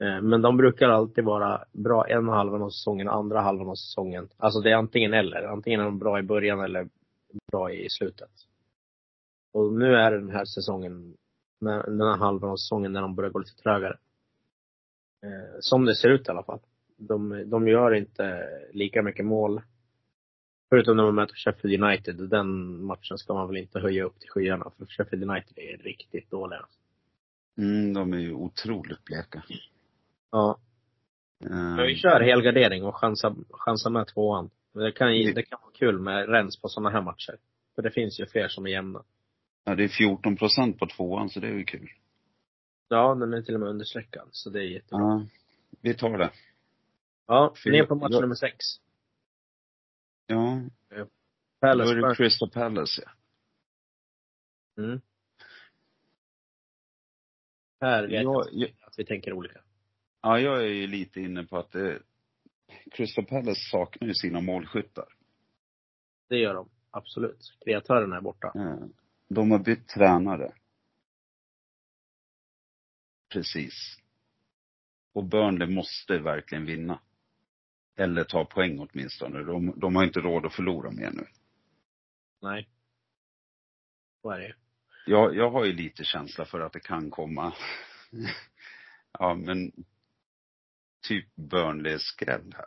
Eh, 0.00 0.20
Men 0.22 0.42
de 0.42 0.56
brukar 0.56 0.88
alltid 0.88 1.24
vara 1.24 1.64
bra 1.72 2.08
en 2.08 2.28
halvan 2.28 2.62
av 2.62 2.70
säsongen, 2.70 3.08
andra 3.08 3.40
halvan 3.40 3.68
av 3.68 3.74
säsongen. 3.74 4.28
Alltså 4.36 4.60
det 4.60 4.70
är 4.70 4.76
antingen 4.76 5.14
eller. 5.14 5.42
Antingen 5.42 5.80
är 5.80 5.84
de 5.84 5.98
bra 5.98 6.18
i 6.18 6.22
början 6.22 6.60
eller 6.60 6.88
bra 7.52 7.72
i 7.72 7.90
slutet. 7.90 8.30
Och 9.52 9.72
nu 9.72 9.94
är 9.94 10.10
det 10.10 10.18
den 10.20 10.30
här 10.30 10.44
säsongen, 10.44 11.16
den 11.60 12.00
här 12.00 12.16
halvan 12.16 12.50
av 12.50 12.56
säsongen 12.56 12.92
när 12.92 13.00
de 13.00 13.14
börjar 13.14 13.30
gå 13.30 13.38
lite 13.38 13.56
trögare. 13.62 13.98
Eh, 15.22 15.56
Som 15.60 15.84
det 15.84 15.94
ser 15.94 16.08
ut 16.08 16.28
i 16.28 16.30
alla 16.30 16.42
fall. 16.42 16.60
De, 16.96 17.50
de 17.50 17.68
gör 17.68 17.94
inte 17.94 18.48
lika 18.72 19.02
mycket 19.02 19.26
mål. 19.26 19.62
Förutom 20.70 20.96
när 20.96 21.04
man 21.04 21.14
möter 21.14 21.34
Sheffield 21.34 21.82
United. 21.84 22.28
Den 22.30 22.80
matchen 22.84 23.18
ska 23.18 23.34
man 23.34 23.48
väl 23.48 23.56
inte 23.56 23.80
höja 23.80 24.04
upp 24.04 24.18
till 24.20 24.30
skyarna. 24.30 24.70
För 24.78 24.86
Sheffield 24.86 25.30
United 25.30 25.58
är 25.58 25.76
riktigt 25.76 26.30
dåliga. 26.30 26.66
Mm, 27.58 27.92
de 27.94 28.12
är 28.12 28.18
ju 28.18 28.34
otroligt 28.34 29.04
bleka. 29.04 29.44
Ja. 30.30 30.58
Eh, 31.44 31.50
Men 31.50 31.86
vi 31.86 31.94
kör 31.96 32.20
helgardering 32.20 32.84
och 32.84 32.96
chansar, 32.96 33.34
chansar 33.50 33.90
med 33.90 34.06
tvåan. 34.06 34.50
Det 34.74 34.92
kan, 34.92 35.16
ju- 35.16 35.32
det 35.32 35.42
kan 35.42 35.58
vara 35.62 35.72
kul 35.72 35.98
med 35.98 36.28
rens 36.28 36.60
på 36.60 36.68
sådana 36.68 36.90
här 36.90 37.02
matcher. 37.02 37.38
För 37.74 37.82
det 37.82 37.90
finns 37.90 38.20
ju 38.20 38.26
fler 38.26 38.48
som 38.48 38.66
är 38.66 38.70
jämna. 38.70 39.04
Ja, 39.64 39.74
det 39.74 39.84
är 39.84 39.88
14 39.88 40.36
procent 40.36 40.78
på 40.78 40.86
tvåan, 40.86 41.30
så 41.30 41.40
det 41.40 41.46
är 41.48 41.52
ju 41.52 41.64
kul. 41.64 41.88
Ja, 42.88 43.14
den 43.14 43.34
är 43.34 43.42
till 43.42 43.54
och 43.54 43.60
med 43.60 43.68
understreckad. 43.68 44.28
Så 44.30 44.50
det 44.50 44.58
är 44.58 44.62
jättebra. 44.62 45.00
Ja, 45.00 45.26
vi 45.80 45.94
tar 45.94 46.18
det. 46.18 46.30
Ja, 47.26 47.54
ner 47.66 47.84
på 47.86 47.94
match 47.94 48.12
nummer 48.20 48.34
sex. 48.34 48.56
Ja, 50.26 50.60
då 50.88 51.06
Palace 51.60 51.92
är 51.92 51.96
det. 52.08 52.14
Crystal 52.14 52.50
Palace, 52.50 53.02
ja. 53.04 53.10
Mm. 54.82 55.00
Här 57.80 58.02
vet 58.02 58.22
jag 58.22 58.48
jag, 58.52 58.70
att 58.80 58.98
vi 58.98 59.04
tänker 59.04 59.32
olika. 59.32 59.60
ja, 60.22 60.40
jag 60.40 60.62
är 60.62 60.68
ju 60.68 60.86
lite 60.86 61.20
inne 61.20 61.44
på 61.44 61.58
att 61.58 61.70
det, 61.72 61.98
Crystal 62.90 63.24
Palace 63.24 63.60
saknar 63.70 64.08
ju 64.08 64.14
sina 64.14 64.40
målskyttar. 64.40 65.06
Det 66.28 66.36
gör 66.36 66.54
de. 66.54 66.68
Absolut. 66.90 67.56
Kreatörerna 67.64 68.16
är 68.16 68.20
borta. 68.20 68.52
Eh, 68.54 68.86
De 69.28 69.50
har 69.50 69.58
bytt 69.58 69.88
tränare. 69.88 70.52
Precis. 73.32 73.98
Och 75.12 75.24
Burnley 75.24 75.68
måste 75.68 76.18
verkligen 76.18 76.66
vinna. 76.66 77.00
Eller 77.96 78.24
ta 78.24 78.44
poäng 78.44 78.78
åtminstone. 78.78 79.42
De, 79.42 79.74
de 79.76 79.96
har 79.96 80.04
inte 80.04 80.20
råd 80.20 80.46
att 80.46 80.54
förlora 80.54 80.90
mer 80.90 81.10
nu. 81.10 81.26
Nej. 82.42 82.68
Så 84.22 84.30
är 84.30 84.38
det. 84.38 84.54
Jag, 85.06 85.36
jag 85.36 85.50
har 85.50 85.64
ju 85.64 85.72
lite 85.72 86.04
känsla 86.04 86.44
för 86.44 86.60
att 86.60 86.72
det 86.72 86.80
kan 86.80 87.10
komma, 87.10 87.54
ja 89.18 89.34
men, 89.34 89.72
typ 91.08 91.34
Burnley-skräll 91.36 92.52
här. 92.54 92.66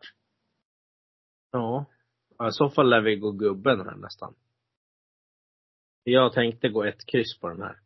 Ja. 1.51 1.85
I 2.49 2.51
så 2.51 2.69
fall 2.69 2.89
lär 2.89 3.01
vi 3.01 3.15
gå 3.15 3.31
gubben 3.31 3.79
här 3.79 3.95
nästan. 3.95 4.35
Jag 6.03 6.33
tänkte 6.33 6.69
gå 6.69 6.83
ett 6.83 7.05
kryss 7.05 7.39
på 7.39 7.49
den 7.49 7.61
här. 7.61 7.79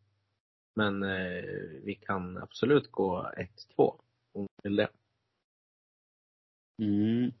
Men 0.74 1.02
eh, 1.02 1.44
vi 1.82 1.94
kan 1.94 2.38
absolut 2.38 2.90
gå 2.90 3.32
ett, 3.36 3.68
två. 3.76 4.00
Om 4.32 4.42
vi 4.42 4.68
vill 4.68 4.76
det. 4.76 4.88
Mm. 6.82 7.32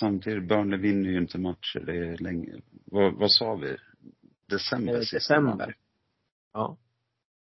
Samtidigt, 0.00 0.48
Burnley 0.48 0.80
vinner 0.80 1.10
ju 1.10 1.18
inte 1.18 1.38
matcher. 1.38 1.80
Det 1.80 1.96
är 1.96 2.18
länge. 2.18 2.60
Vad, 2.84 3.14
vad 3.14 3.30
sa 3.30 3.54
vi? 3.54 3.76
December 4.46 4.92
Eh, 4.94 4.98
december. 4.98 5.76
Ja. 6.52 6.78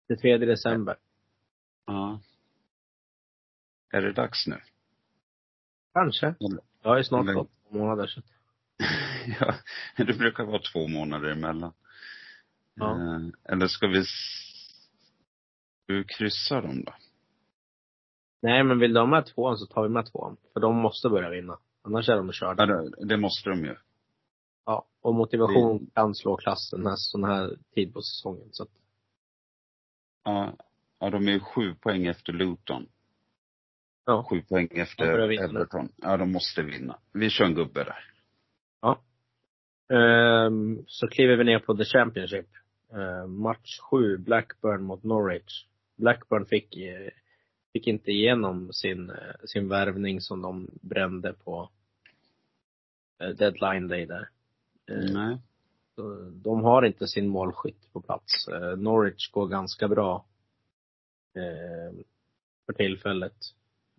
23 0.09 0.39
december. 0.39 0.97
Ja. 1.87 2.21
Är 3.93 4.03
det 4.03 4.13
dags 4.13 4.47
nu? 4.47 4.61
Kanske. 5.95 6.27
Eller- 6.27 6.63
Jag 6.83 6.91
har 6.91 6.97
ju 6.99 7.05
snart 7.05 7.27
gått 7.35 7.51
två 7.69 7.79
månader 7.79 8.07
så. 8.07 8.21
ja, 9.41 9.55
det 9.97 10.19
brukar 10.19 10.45
vara 10.45 10.63
två 10.73 10.89
månader 10.89 11.29
emellan. 11.31 11.73
Ja. 12.75 12.91
Eh, 12.91 13.21
eller 13.53 13.67
ska 13.67 13.87
vi, 13.87 14.05
ska 14.05 15.93
vi 15.95 16.05
kryssa 16.05 16.61
dem 16.61 16.85
då? 16.85 16.95
Nej, 18.43 18.65
men 18.65 18.79
vill 18.79 18.93
de 18.93 18.99
ha 19.01 19.07
med 19.07 19.27
tvåan 19.27 19.59
så 19.59 19.67
tar 19.67 19.83
vi 19.83 19.89
med 19.89 20.07
tvåan. 20.13 20.37
För 20.53 20.61
de 20.61 20.77
måste 20.77 21.09
börja 21.09 21.31
vinna. 21.31 21.59
Annars 21.83 22.09
är 22.09 22.17
de 22.17 22.33
körda. 22.33 22.67
Ja, 22.67 22.77
det, 22.77 23.05
det 23.07 23.17
måste 23.17 23.51
de 23.51 23.65
ju. 23.65 23.77
Ja. 24.67 24.87
Och 25.01 25.15
motivation 25.15 25.91
kan 25.95 26.15
slå 26.15 26.37
klassen 26.37 26.87
här, 26.87 26.95
sån 26.97 27.25
här 27.25 27.57
tid 27.75 27.95
på 27.95 28.03
säsongen. 28.03 28.49
Så 28.53 28.63
att, 28.63 28.69
Ja, 30.25 30.57
ja, 30.99 31.11
de 31.11 31.29
är 31.29 31.33
ju 31.33 31.41
sju 31.41 31.75
poäng 31.75 32.07
efter 32.07 32.33
Luton. 32.33 32.87
Ja. 34.07 34.27
Sju 34.31 34.43
poäng 34.43 34.69
efter. 34.71 35.05
Everton. 35.45 35.89
Ja, 35.97 36.17
de 36.17 36.33
måste 36.33 36.63
vinna. 36.63 36.99
Vi 37.13 37.31
kör 37.31 37.45
en 37.45 37.55
gubbe 37.55 37.85
där. 37.85 38.13
Ehm, 39.93 40.85
så 40.87 41.09
kliver 41.09 41.37
vi 41.37 41.45
ner 41.45 41.59
på 41.59 41.77
The 41.77 41.85
Championship. 41.85 42.49
Ehm, 42.93 43.41
match 43.41 43.81
sju, 43.81 44.17
Blackburn 44.17 44.83
mot 44.83 45.03
Norwich. 45.03 45.67
Blackburn 45.97 46.47
fick, 46.47 46.77
eh, 46.77 47.11
fick 47.73 47.87
inte 47.87 48.11
igenom 48.11 48.73
sin, 48.73 49.11
eh, 49.11 49.35
sin 49.45 49.69
värvning 49.69 50.21
som 50.21 50.43
de 50.43 50.71
brände 50.83 51.33
på 51.33 51.71
eh, 53.23 53.29
deadline 53.29 53.89
day 53.89 54.07
där. 54.07 54.29
Ehm, 54.91 55.13
Nej. 55.13 55.39
de 56.33 56.65
har 56.65 56.83
inte 56.83 57.07
sin 57.07 57.29
målskytt 57.29 57.93
på 57.93 58.01
plats. 58.01 58.49
Norwich 58.77 59.31
går 59.31 59.49
ganska 59.49 59.89
bra 59.89 60.25
för 62.67 62.73
tillfället. 62.73 63.37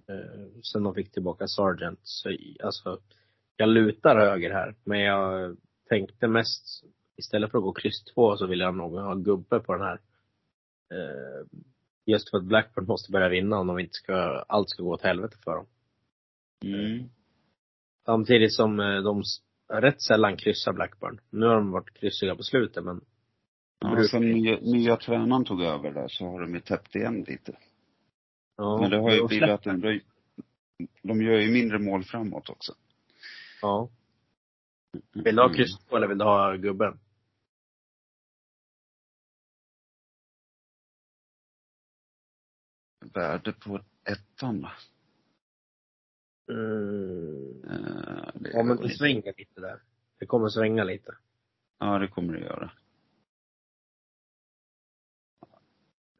Eh, 0.10 0.62
sen 0.74 0.84
de 0.84 0.94
fick 0.94 1.12
tillbaka 1.12 1.48
Sargent. 1.48 2.00
Så 2.02 2.30
alltså, 2.64 3.00
jag 3.58 3.70
lutar 3.70 4.16
höger 4.16 4.52
här. 4.52 4.76
Men 4.84 5.00
jag 5.00 5.58
tänkte 5.90 6.28
mest, 6.28 6.84
istället 7.18 7.52
för 7.52 7.58
att 7.58 7.64
gå 7.64 7.74
kryss 7.74 8.04
två 8.04 8.38
så 8.38 8.48
vill 8.48 8.60
jag 8.60 8.76
nog 8.76 9.00
ha 9.00 9.16
gubbe 9.16 9.60
på 9.60 9.74
den 9.74 9.82
här. 9.82 10.00
Eh, 10.92 11.46
Just 12.06 12.30
för 12.30 12.38
att 12.38 12.44
Blackburn 12.44 12.86
måste 12.86 13.12
börja 13.12 13.30
vinna 13.30 13.60
om 13.60 13.68
de 13.68 13.80
inte 13.80 13.94
ska, 13.94 14.14
allt 14.48 14.70
ska 14.70 14.84
gå 14.84 14.94
åt 14.94 15.02
helvete 15.02 15.38
för 15.44 15.56
dem. 15.56 15.66
Mm. 16.64 17.10
Samtidigt 18.06 18.54
som 18.54 18.80
eh, 18.80 19.02
de 19.02 19.24
rätt 19.74 20.02
sällan 20.02 20.38
kryssar 20.38 20.74
Blackburn. 20.74 21.20
Nu 21.30 21.46
har 21.46 21.56
de 21.56 21.72
varit 21.72 21.94
kryssiga 21.94 22.36
på 22.36 22.44
slutet 22.44 22.84
men 22.84 23.02
Ja, 23.80 24.04
sen 24.12 24.32
nya, 24.32 24.60
nya 24.60 24.98
tränaren 24.98 25.46
tog 25.46 25.62
över 25.62 25.92
där 25.92 26.08
så 26.08 26.26
har 26.26 26.42
de 26.42 26.54
ju 26.54 26.60
täppt 26.60 26.96
igen 26.96 27.26
lite. 27.28 27.58
Ja, 28.56 28.82
Men 28.82 28.90
det 28.90 28.98
har 28.98 29.12
ju 29.12 29.20
de 29.20 29.28
blivit 29.28 29.50
att 29.50 29.64
de, 29.64 30.02
de 31.02 31.22
gör 31.22 31.40
ju 31.40 31.52
mindre 31.52 31.80
mål 31.80 32.04
framåt 32.04 32.50
också. 32.50 32.76
Ja. 33.62 33.90
Vill 35.12 35.36
du 35.36 35.42
ha 35.42 35.54
kryss 35.54 35.78
två 35.78 35.98
eller 35.98 36.08
vill 36.08 36.18
du 36.18 36.24
ha 36.24 36.56
gubben? 36.56 37.00
Värde 43.14 43.54
på 43.54 43.80
ettan? 44.04 44.68
Mm. 46.50 47.64
Eh, 47.64 48.32
det 48.34 48.52
Ja 48.54 48.64
men 48.64 48.78
det 48.78 48.90
svänger 48.90 49.34
lite 49.38 49.62
där. 49.62 49.82
Det 50.20 50.26
kommer 50.26 50.50
svänga 50.50 50.84
lite. 50.84 51.16
Ja, 51.80 52.00
det 52.00 52.08
kommer 52.08 52.34
det 52.34 52.40
göra. 52.40 52.72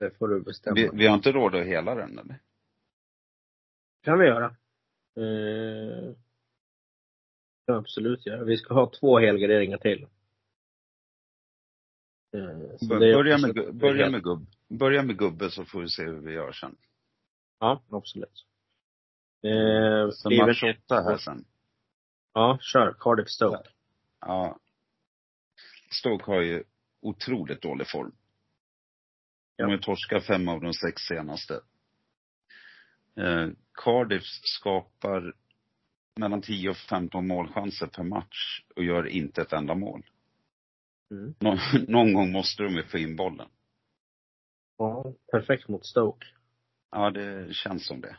Det 0.04 0.18
får 0.18 0.28
du 0.28 0.42
bestämma. 0.42 0.76
Vi, 0.76 0.90
vi 0.94 1.08
har 1.08 1.16
inte 1.16 1.32
råd 1.32 1.56
att 1.56 1.66
hela 1.66 1.96
den 1.96 2.20
eller? 2.20 2.40
kan 4.02 4.20
vi 4.20 4.26
göra. 4.26 4.46
Eh, 5.18 6.16
kan 7.68 7.76
absolut 7.76 8.26
göra. 8.26 8.44
Vi 8.44 8.58
ska 8.58 8.74
ha 8.74 8.92
två 9.00 9.20
helgarderingar 9.20 9.78
till. 9.78 10.08
Eh, 12.34 12.88
Börja 12.90 13.38
med, 13.38 13.56
gu- 13.56 13.72
börja 13.72 14.10
med 14.10 14.24
gubb. 14.24 14.48
Börja 14.68 15.04
med 15.04 15.18
gubbe 15.18 15.50
så 15.50 15.66
får 15.66 15.82
vi 15.82 15.90
se 15.90 16.04
hur 16.04 16.20
vi 16.20 16.34
gör 16.34 16.52
sen. 16.52 16.76
Ja, 17.60 17.84
absolut. 17.90 18.46
Eh, 19.44 20.10
Så 20.12 20.30
match 20.30 20.64
åtta 20.64 21.02
här 21.02 21.18
sen. 21.18 21.46
Ja, 22.34 22.58
kör. 22.62 22.96
Cardiff 23.00 23.30
Stoke. 23.30 23.70
Ja. 24.20 24.60
Stoke 25.92 26.26
har 26.32 26.42
ju 26.42 26.64
otroligt 27.02 27.62
dålig 27.62 27.88
form. 27.90 28.16
De 29.56 29.64
har 29.64 29.78
torskat 29.78 30.26
fem 30.26 30.48
av 30.48 30.62
de 30.62 30.74
sex 30.74 31.02
senaste. 31.02 31.54
Eh, 33.16 33.50
Cardiff 33.74 34.24
skapar 34.44 35.34
mellan 36.16 36.42
10 36.42 36.70
och 36.70 36.78
15 36.78 37.28
målchanser 37.28 37.88
per 37.88 38.04
match 38.04 38.64
och 38.76 38.84
gör 38.84 39.08
inte 39.08 39.42
ett 39.42 39.54
enda 39.54 39.76
mål. 39.76 40.06
Mm. 41.12 41.36
Någon, 41.40 41.58
någon 41.88 42.14
gång 42.14 42.32
måste 42.32 42.64
de 42.64 42.76
ju 42.76 42.84
få 42.84 42.98
in 42.98 43.16
bollen. 43.16 43.50
Ja, 44.78 45.14
perfekt 45.32 45.68
mot 45.68 45.86
Stoke. 45.86 46.28
Ja, 46.92 47.12
det 47.12 47.54
känns 47.54 47.88
som 47.88 48.02
det. 48.02 48.18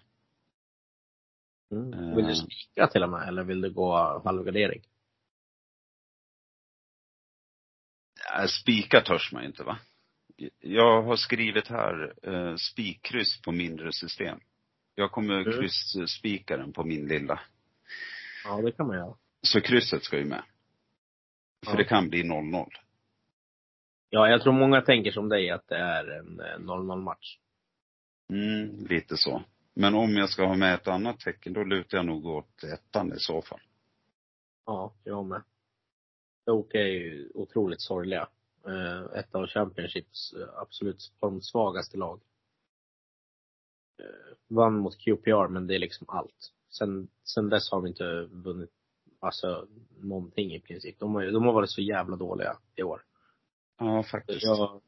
Mm. 1.70 1.92
Eh. 1.92 2.16
Vill 2.16 2.26
du 2.26 2.34
spika 2.34 2.86
till 2.86 3.02
och 3.02 3.10
med 3.10 3.28
eller 3.28 3.44
vill 3.44 3.60
du 3.60 3.72
gå 3.72 4.20
halvgardering? 4.24 4.82
Spika 8.62 9.00
törs 9.00 9.32
man 9.32 9.44
inte 9.44 9.62
va? 9.62 9.78
Jag 10.60 11.02
har 11.02 11.16
skrivit 11.16 11.68
här 11.68 12.14
eh, 12.22 12.56
spikkryss 12.56 13.42
på 13.42 13.52
mindre 13.52 13.92
system. 13.92 14.38
Jag 14.94 15.10
kommer 15.12 15.34
Mm. 15.40 15.52
kryss-spika 15.52 16.56
den 16.56 16.72
på 16.72 16.84
min 16.84 17.06
lilla. 17.08 17.40
Ja, 18.44 18.62
det 18.62 18.72
kan 18.72 18.86
man 18.86 18.96
göra. 18.96 19.16
Så 19.42 19.60
krysset 19.60 20.04
ska 20.04 20.18
ju 20.18 20.24
med. 20.24 20.42
För 21.64 21.72
Ja. 21.72 21.76
det 21.78 21.84
kan 21.84 22.08
bli 22.08 22.22
0-0. 22.22 22.68
Ja, 24.10 24.28
jag 24.28 24.42
tror 24.42 24.52
många 24.52 24.80
tänker 24.80 25.10
som 25.10 25.28
dig 25.28 25.50
att 25.50 25.68
det 25.68 25.76
är 25.76 26.04
en 26.18 26.40
eh, 26.40 26.58
0-0 26.58 27.02
match. 27.02 27.38
Mm, 28.32 28.86
lite 28.86 29.16
så. 29.16 29.42
Men 29.74 29.94
om 29.94 30.16
jag 30.16 30.30
ska 30.30 30.46
ha 30.46 30.56
med 30.56 30.74
ett 30.74 30.88
annat 30.88 31.20
tecken, 31.20 31.52
då 31.52 31.64
lutar 31.64 31.98
jag 31.98 32.06
nog 32.06 32.26
åt 32.26 32.64
ettan 32.64 33.12
i 33.12 33.18
så 33.18 33.42
fall. 33.42 33.60
Ja, 34.66 34.94
jag 35.04 35.24
med. 35.26 35.42
Stoke 36.42 36.78
är 36.78 36.86
ju 36.86 37.30
otroligt 37.34 37.80
sorgliga. 37.82 38.28
Eh, 38.66 39.18
ett 39.18 39.34
av 39.34 39.46
Championships 39.46 40.32
eh, 40.32 40.48
absolut 40.58 41.12
formsvagaste 41.20 41.96
lag. 41.96 42.20
Eh, 43.98 44.36
vann 44.48 44.78
mot 44.78 44.98
QPR, 44.98 45.48
men 45.48 45.66
det 45.66 45.74
är 45.74 45.78
liksom 45.78 46.06
allt. 46.10 46.52
Sen, 46.68 47.08
sen 47.24 47.48
dess 47.48 47.70
har 47.70 47.78
de 47.80 47.86
inte 47.86 48.28
vunnit, 48.30 48.70
alltså 49.20 49.66
någonting 49.98 50.54
i 50.54 50.60
princip. 50.60 50.98
De 50.98 51.14
har, 51.14 51.24
de 51.24 51.44
har 51.44 51.52
varit 51.52 51.70
så 51.70 51.80
jävla 51.82 52.16
dåliga 52.16 52.56
i 52.76 52.82
år. 52.82 53.02
Ja, 53.78 54.02
faktiskt. 54.02 54.42
Jag, 54.42 54.80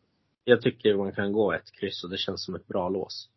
jag 0.45 0.62
tycker 0.62 0.95
man 0.97 1.12
kan 1.12 1.33
gå 1.33 1.53
ett 1.53 1.73
kryss 1.73 2.05
och 2.05 2.11
det 2.11 2.19
känns 2.19 2.45
som 2.45 2.55
ett 2.55 2.67
bra 2.67 2.89
lås. 2.89 3.31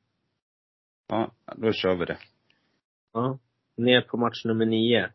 Ja, 1.08 1.32
då 1.58 1.71
kör 1.73 1.95
vi 1.95 2.06
det. 2.06 2.17
Ja. 3.13 3.39
Ner 3.75 4.02
på 4.02 4.17
match 4.17 4.45
nummer 4.45 4.65
nio. 4.65 5.12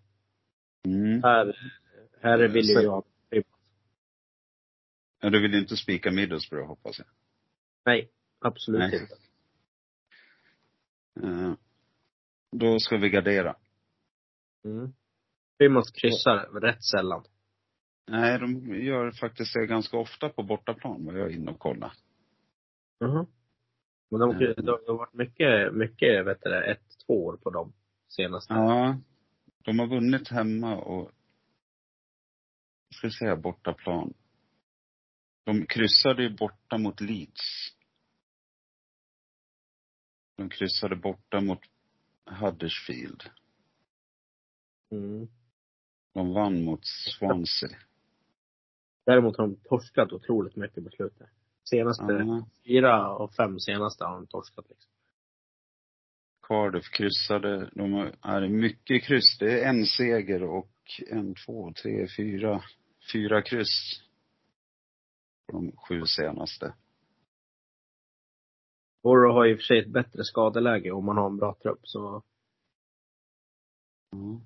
Mm. 0.87 1.23
Här, 1.23 1.73
här 2.21 2.39
vill 2.49 2.67
ju 2.69 2.75
Så- 2.75 2.83
jag 2.83 3.05
Ja, 5.25 5.31
du 5.31 5.43
vill 5.43 5.55
inte 5.55 5.77
spika 5.77 6.11
Middlesbrough 6.11 6.69
hoppas 6.69 6.99
jag. 6.99 7.07
Nej, 7.85 8.11
absolut 8.41 8.79
Nej. 8.79 9.01
inte. 9.03 9.15
Eh, 11.29 11.55
då 12.53 12.79
ska 12.79 12.97
vi 12.97 13.09
gardera. 13.11 13.57
Mm. 14.65 14.93
Plymouth 15.59 15.93
kryssar 15.93 16.61
rätt 16.61 16.85
sällan. 16.85 17.25
Nej, 18.07 18.39
de 18.39 18.75
gör 18.85 19.11
faktiskt 19.11 19.55
det 19.55 19.67
ganska 19.67 19.97
ofta 19.97 20.29
på 20.29 20.43
bortaplan, 20.43 21.05
vad 21.05 21.19
jag 21.19 21.27
är 21.31 21.35
inne 21.35 21.51
och 21.51 21.59
kollar. 21.59 21.93
Mhm. 23.01 23.27
Men 24.11 24.21
de, 24.21 24.31
Mm. 24.31 24.55
de, 24.57 24.71
har 24.87 24.97
varit 24.99 25.15
mycket, 25.15 25.75
mycket, 25.75 26.27
vet 26.27 26.43
du 26.43 26.51
det, 26.51 26.73
ett, 26.73 26.85
två 27.07 27.25
år 27.27 27.37
på 27.37 27.51
dem 27.51 27.73
senaste. 28.09 28.55
Ja, 28.55 28.99
de 29.59 29.79
har 29.79 29.87
vunnit 29.87 30.29
hemma 30.29 30.77
och, 30.77 31.11
jag 32.89 32.97
ska 32.99 33.11
säga 33.11 33.37
bortaplan. 33.37 34.15
De 35.45 35.67
kryssade 35.67 36.23
ju 36.23 36.37
borta 36.37 36.79
mot 36.79 37.01
Leeds. 37.01 37.69
De 40.37 40.49
kryssade 40.51 40.97
borta 40.97 41.41
mot 41.41 41.61
Huddersfield. 42.27 43.23
Mm. 44.91 45.29
De 46.13 46.33
vann 46.35 46.65
mot 46.65 46.81
Swansea. 46.85 47.79
Däremot 49.07 49.37
har 49.37 49.47
de 49.47 49.57
torskat 49.57 50.13
otroligt 50.13 50.57
mycket 50.57 50.85
på 50.85 50.91
slutet. 50.91 51.29
Senaste, 51.71 52.05
Ja, 52.05 52.47
fyra 52.67 53.15
och 53.15 53.35
fem 53.35 53.61
senaste 53.61 54.05
har 54.05 54.15
de 54.15 54.27
torskat 54.27 54.69
liksom. 54.69 54.91
Cardiff 56.49 56.91
kryssade. 56.91 57.71
De 57.73 58.13
är 58.23 58.49
mycket 58.49 59.03
kryss. 59.03 59.39
Det 59.39 59.61
är 59.65 59.69
en 59.69 59.87
seger 59.87 60.43
och 60.43 60.71
en, 61.11 61.35
två, 61.35 61.73
tre, 61.83 62.09
fyra, 62.17 62.63
fyra 63.13 63.43
kryss. 63.43 64.04
De 65.47 65.73
sju 65.77 66.07
senaste. 66.07 66.75
Borough 69.03 69.35
har 69.35 69.47
i 69.47 69.55
och 69.55 69.59
för 69.59 69.63
sig 69.63 69.79
ett 69.79 69.93
bättre 69.93 70.25
skadeläge 70.25 70.91
om 70.91 71.05
man 71.05 71.17
har 71.17 71.27
en 71.27 71.37
bra 71.37 71.55
trupp 71.63 71.81
så, 71.83 72.23
Mm. 74.13 74.41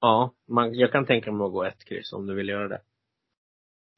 ja, 0.00 0.34
man, 0.46 0.74
jag 0.74 0.92
kan 0.92 1.06
tänka 1.06 1.32
mig 1.32 1.44
att 1.44 1.52
gå 1.52 1.64
ett 1.64 1.84
kryss 1.84 2.12
om 2.12 2.26
du 2.26 2.34
vill 2.34 2.48
göra 2.48 2.68
det. 2.68 2.82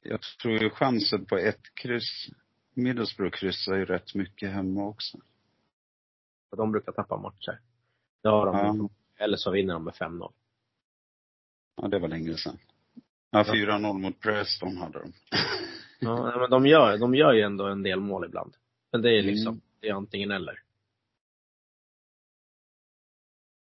Jag 0.01 0.21
tror 0.41 0.53
ju 0.53 0.69
chansen 0.69 1.25
på 1.25 1.37
ett 1.37 1.61
kryss, 1.73 2.27
Middlesbrough 2.73 3.35
kryssar 3.37 3.75
ju 3.75 3.85
rätt 3.85 4.15
mycket 4.15 4.51
hemma 4.51 4.85
också. 4.87 5.17
För 6.49 6.57
de 6.57 6.71
brukar 6.71 6.91
tappa 6.91 7.17
matcher. 7.17 7.59
Det 8.23 8.29
har 8.29 8.45
de. 8.45 8.55
Ja. 8.55 8.89
Eller 9.23 9.37
så 9.37 9.51
vinner 9.51 9.73
de 9.73 9.83
med 9.83 9.93
5-0. 9.93 10.33
Ja, 11.75 11.87
det 11.87 11.99
var 11.99 12.07
länge 12.07 12.37
sedan. 12.37 12.57
Ja, 13.29 13.43
4-0 13.43 13.93
mot 13.99 14.19
Preston 14.19 14.77
hade 14.77 14.99
de. 14.99 15.13
Ja, 15.99 16.37
men 16.39 16.49
de 16.49 16.65
gör, 16.65 16.97
de 16.97 17.15
gör 17.15 17.33
ju 17.33 17.41
ändå 17.41 17.67
en 17.67 17.83
del 17.83 17.99
mål 17.99 18.25
ibland. 18.25 18.55
Men 18.91 19.01
det 19.01 19.09
är 19.19 19.23
liksom, 19.23 19.53
Mm. 19.53 19.61
det 19.79 19.87
är 19.89 19.93
antingen 19.93 20.31
eller. 20.31 20.59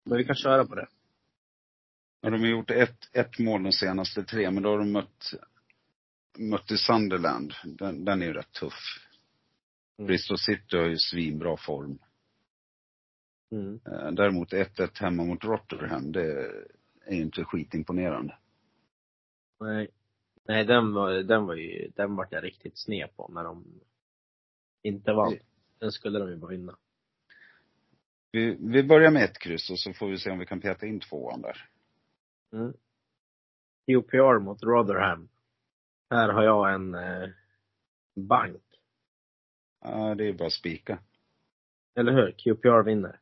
Men 0.06 0.17
vi 0.17 0.24
kan 0.26 0.36
köra 0.36 0.65
på 0.65 0.76
det. 0.76 0.88
Ja, 2.22 2.30
de 2.30 2.39
har 2.39 2.48
gjort 2.48 2.72
ett, 2.72 3.10
ett 3.15 3.39
mål 3.39 3.63
de 3.63 3.72
senaste 3.72 4.24
tre, 4.24 4.52
men 4.52 4.63
då 4.63 4.69
har 4.69 4.78
de 4.80 4.91
mött, 4.91 5.34
mött 6.38 6.72
i 6.72 6.78
Sunderland. 6.78 7.54
Den, 7.65 8.06
den 8.06 8.22
är 8.22 8.26
ju 8.26 8.34
rätt 8.34 8.52
tuff. 8.52 8.74
Mm. 9.98 10.08
Bristol 10.08 10.38
City 10.38 10.78
har 10.78 10.86
ju 10.86 10.98
svinbra 10.98 11.58
form. 11.58 12.00
Mm. 13.52 13.80
Eh, 13.86 14.12
Däremot 14.12 14.54
1-1 14.54 15.00
hemma 15.02 15.24
mot 15.24 15.43
Rotherham, 15.43 16.12
det 16.12 16.52
är 17.06 17.15
ju 17.15 17.22
inte 17.22 17.43
skitimponerande. 17.43 18.38
Nej. 19.60 19.88
Nej, 20.48 20.66
den 20.66 20.94
var, 20.94 21.12
den 21.12 21.46
var 21.46 21.56
ju, 21.56 21.92
den 21.96 22.16
vart 22.16 22.32
jag 22.32 22.44
riktigt 22.44 22.78
sned 22.78 23.16
på 23.16 23.28
när 23.28 23.44
de 23.44 23.66
inte 24.82 25.14
vann. 25.14 25.38
Den 25.80 25.92
skulle 25.92 26.20
de 26.20 26.30
ju 26.30 26.36
bara 26.36 26.52
vinna. 26.52 26.78
Vi, 28.32 28.58
vi 28.60 28.84
börjar 28.84 29.12
med 29.12 29.24
ett 29.24 29.40
kryss 29.40 29.70
och 29.70 29.80
så 29.80 29.94
får 29.94 30.08
vi 30.08 30.18
se 30.18 30.32
om 30.32 30.40
vi 30.40 30.46
kan 30.46 30.62
peta 30.62 30.86
in 30.86 31.00
tvåan 31.00 31.42
där. 31.42 31.70
Mm. 32.54 32.74
QPR 33.86 34.40
mot 34.40 34.64
Rotherham. 34.64 35.30
Här 36.10 36.30
har 36.30 36.44
jag 36.44 36.74
en 36.74 36.96
eh, 36.96 37.30
bank. 38.16 38.64
Ja, 39.82 40.16
det 40.16 40.28
är 40.28 40.34
bara 40.34 40.50
spika. 40.50 41.00
Eller 41.96 42.12
hur? 42.12 42.32
QPR 42.32 42.84
vinner. 42.84 43.20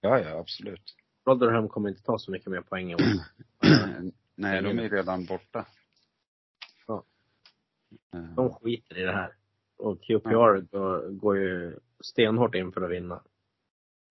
Ja, 0.00 0.18
ja, 0.18 0.38
absolut. 0.38 0.96
Rotherham 1.26 1.68
kommer 1.68 1.88
inte 1.88 2.02
ta 2.02 2.18
så 2.18 2.30
mycket 2.30 2.46
mer 2.48 2.60
poäng 2.60 2.90
i 2.90 2.94
år. 2.94 3.00
Nej, 4.34 4.62
de 4.62 4.78
är 4.78 4.88
redan 4.88 5.24
borta. 5.24 5.66
Eh, 8.14 8.34
De 8.34 8.50
skiter 8.54 8.98
i 8.98 9.02
det 9.02 9.12
här. 9.12 9.32
Och 9.78 10.02
QPR 10.02 10.60
går, 10.60 11.10
går 11.10 11.38
ju 11.38 11.78
stenhårt 12.00 12.54
in 12.54 12.72
för 12.72 12.80
att 12.82 12.90
vinna. 12.90 13.22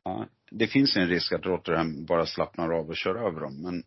Ja, 0.03 0.27
det 0.51 0.67
finns 0.67 0.95
en 0.97 1.07
risk 1.07 1.31
att 1.33 1.45
Rotherham 1.45 2.05
bara 2.05 2.25
slappnar 2.25 2.69
av 2.69 2.89
och 2.89 2.95
kör 2.97 3.15
över 3.15 3.41
dem, 3.41 3.62
men 3.62 3.83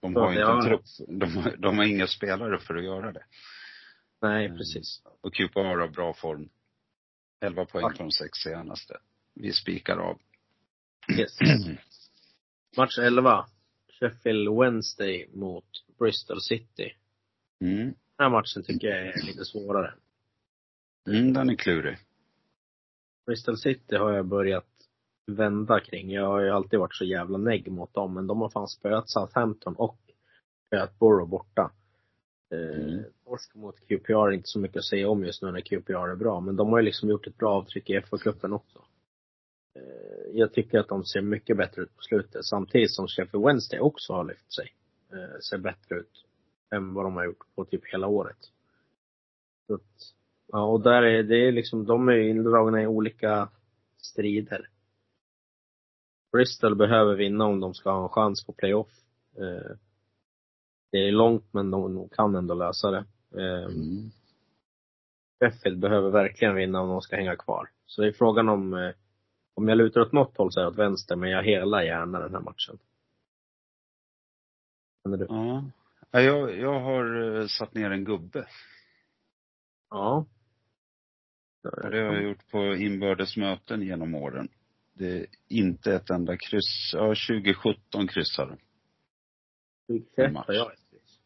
de 0.00 0.16
har 0.16 0.32
det 0.34 0.40
inte 0.40 0.52
en 0.52 0.64
trupp. 0.64 0.84
De 1.20 1.36
har, 1.36 1.56
de 1.56 1.78
har 1.78 1.84
inga 1.84 2.06
spelare 2.06 2.58
för 2.58 2.74
att 2.76 2.84
göra 2.84 3.12
det. 3.12 3.24
Nej, 4.22 4.46
Mm. 4.46 4.58
precis. 4.58 5.02
Och 5.20 5.34
QPR 5.34 5.60
har 5.78 5.88
bra 5.88 6.14
form. 6.14 6.48
11 7.40 7.64
poäng 7.64 7.90
de 7.98 8.10
sex 8.10 8.38
senaste. 8.38 8.96
Vi 9.34 9.52
spikar 9.52 9.96
av. 9.96 10.18
Yes. 11.18 11.38
Match 12.76 12.98
11. 12.98 13.46
Sheffield 14.00 14.58
Wednesday 14.58 15.28
mot 15.34 15.64
Bristol 15.98 16.40
City. 16.40 16.92
Mm. 17.60 17.94
Den 18.18 18.24
här 18.24 18.30
matchen 18.30 18.62
tycker 18.62 18.88
jag 18.88 18.98
är 19.06 19.26
lite 19.26 19.44
svårare. 19.44 19.94
Mm, 21.08 21.32
den 21.32 21.50
är 21.50 21.54
klurig. 21.54 21.98
Bristol 23.26 23.56
City 23.58 23.96
har 23.96 24.12
jag 24.12 24.26
börjat 24.26 24.66
vända 25.26 25.80
kring. 25.80 26.10
Jag 26.10 26.26
har 26.26 26.40
ju 26.40 26.50
alltid 26.50 26.78
varit 26.78 26.94
så 26.94 27.04
jävla 27.04 27.38
negg 27.38 27.70
mot 27.72 27.94
dem, 27.94 28.14
men 28.14 28.26
de 28.26 28.40
har 28.40 28.48
fan 28.48 28.68
spöat 28.68 29.10
Southampton 29.10 29.74
och 29.74 29.98
spöat 30.66 30.98
Borough 30.98 31.30
borta. 31.30 31.72
Eh, 32.52 32.58
Mm. 32.88 33.04
Torsk 33.24 33.54
mot 33.54 33.80
QPR 33.80 34.12
är 34.12 34.32
inte 34.32 34.48
så 34.48 34.58
mycket 34.58 34.76
att 34.76 34.84
säga 34.84 35.08
om 35.08 35.24
just 35.24 35.42
nu 35.42 35.50
när 35.50 35.60
QPR 35.60 36.08
är 36.10 36.16
bra, 36.16 36.40
men 36.40 36.56
de 36.56 36.68
har 36.68 36.78
ju 36.78 36.84
liksom 36.84 37.08
gjort 37.08 37.26
ett 37.26 37.36
bra 37.36 37.50
avtryck 37.54 37.90
i 37.90 38.00
FA-cupen 38.00 38.52
också. 38.54 38.84
Eh, 39.76 40.30
jag 40.38 40.52
tycker 40.52 40.78
att 40.78 40.88
de 40.88 41.04
ser 41.04 41.20
mycket 41.20 41.56
bättre 41.56 41.82
ut 41.82 41.96
på 41.96 42.02
slutet, 42.02 42.44
samtidigt 42.44 42.94
som 42.94 43.08
Sheffield 43.08 43.46
Wednesday 43.46 43.80
också 43.80 44.12
har 44.12 44.24
lyft 44.24 44.52
sig. 44.52 44.74
Eh, 45.12 45.38
ser 45.40 45.58
bättre 45.58 45.96
ut 45.96 46.24
än 46.70 46.94
vad 46.94 47.04
de 47.04 47.16
har 47.16 47.24
gjort 47.24 47.54
på 47.54 47.64
typ 47.64 47.84
hela 47.92 48.06
året. 48.06 48.38
Så 49.66 49.74
att, 49.74 50.14
ja, 50.46 50.64
och 50.64 50.80
där 50.80 51.02
är 51.02 51.22
det 51.22 51.48
är 51.48 51.52
liksom, 51.52 51.86
de 51.86 52.08
är 52.08 52.18
indragna 52.18 52.82
i 52.82 52.86
olika 52.86 53.48
strider. 53.96 54.68
Bristol 56.32 56.76
behöver 56.76 57.14
vinna 57.14 57.44
om 57.44 57.60
de 57.60 57.74
ska 57.74 57.90
ha 57.90 58.02
en 58.02 58.08
chans 58.08 58.46
på 58.46 58.52
playoff. 58.52 58.92
Eh, 59.36 59.76
det 60.92 60.98
är 60.98 61.12
långt 61.12 61.52
men 61.52 61.70
de, 61.70 61.94
de 61.94 62.08
kan 62.08 62.34
ändå 62.34 62.54
lösa 62.54 62.90
det. 62.90 63.04
Eh, 63.34 63.64
Mm. 63.64 64.10
Sheffield 65.40 65.78
behöver 65.78 66.10
verkligen 66.10 66.54
vinna 66.54 66.80
om 66.80 66.88
de 66.88 67.00
ska 67.00 67.16
hänga 67.16 67.36
kvar. 67.36 67.70
Så 67.86 68.02
det 68.02 68.08
är 68.08 68.12
frågan 68.12 68.48
om, 68.48 68.74
eh, 68.74 68.94
om 69.54 69.68
jag 69.68 69.78
lutar 69.78 70.00
åt 70.00 70.12
något 70.12 70.36
håll 70.36 70.52
så 70.52 70.60
är 70.60 70.64
det 70.64 70.70
åt 70.70 70.78
vänster, 70.78 71.16
men 71.16 71.30
jag 71.30 71.42
helar 71.42 71.82
gärna 71.82 72.20
den 72.20 72.34
här 72.34 72.40
matchen. 72.40 72.78
Känner 75.02 75.18
du? 75.18 75.26
Ja. 75.28 75.64
Ja, 76.10 76.20
Jag, 76.20 76.58
jag 76.58 76.80
har 76.80 77.36
eh, 77.40 77.46
satt 77.46 77.74
ner 77.74 77.90
en 77.90 78.04
gubbe. 78.04 78.48
Ja. 79.90 80.26
Och 81.62 81.90
det 81.90 81.98
har 81.98 82.14
jag 82.14 82.22
gjort 82.22 82.50
på 82.50 82.74
inbördes 82.74 83.36
möten 83.36 83.82
genom 83.82 84.14
åren. 84.14 84.48
Det 84.92 85.20
är 85.20 85.26
inte 85.48 85.94
ett 85.94 86.10
enda 86.10 86.36
kryss. 86.36 86.90
Ja, 86.92 87.14
2017 87.28 88.08
kryssade. 88.08 88.56
21 89.86 90.32
match. 90.32 90.46
har 90.46 90.54
jag 90.54 90.72
ett 90.72 90.90
kryss. 90.90 91.20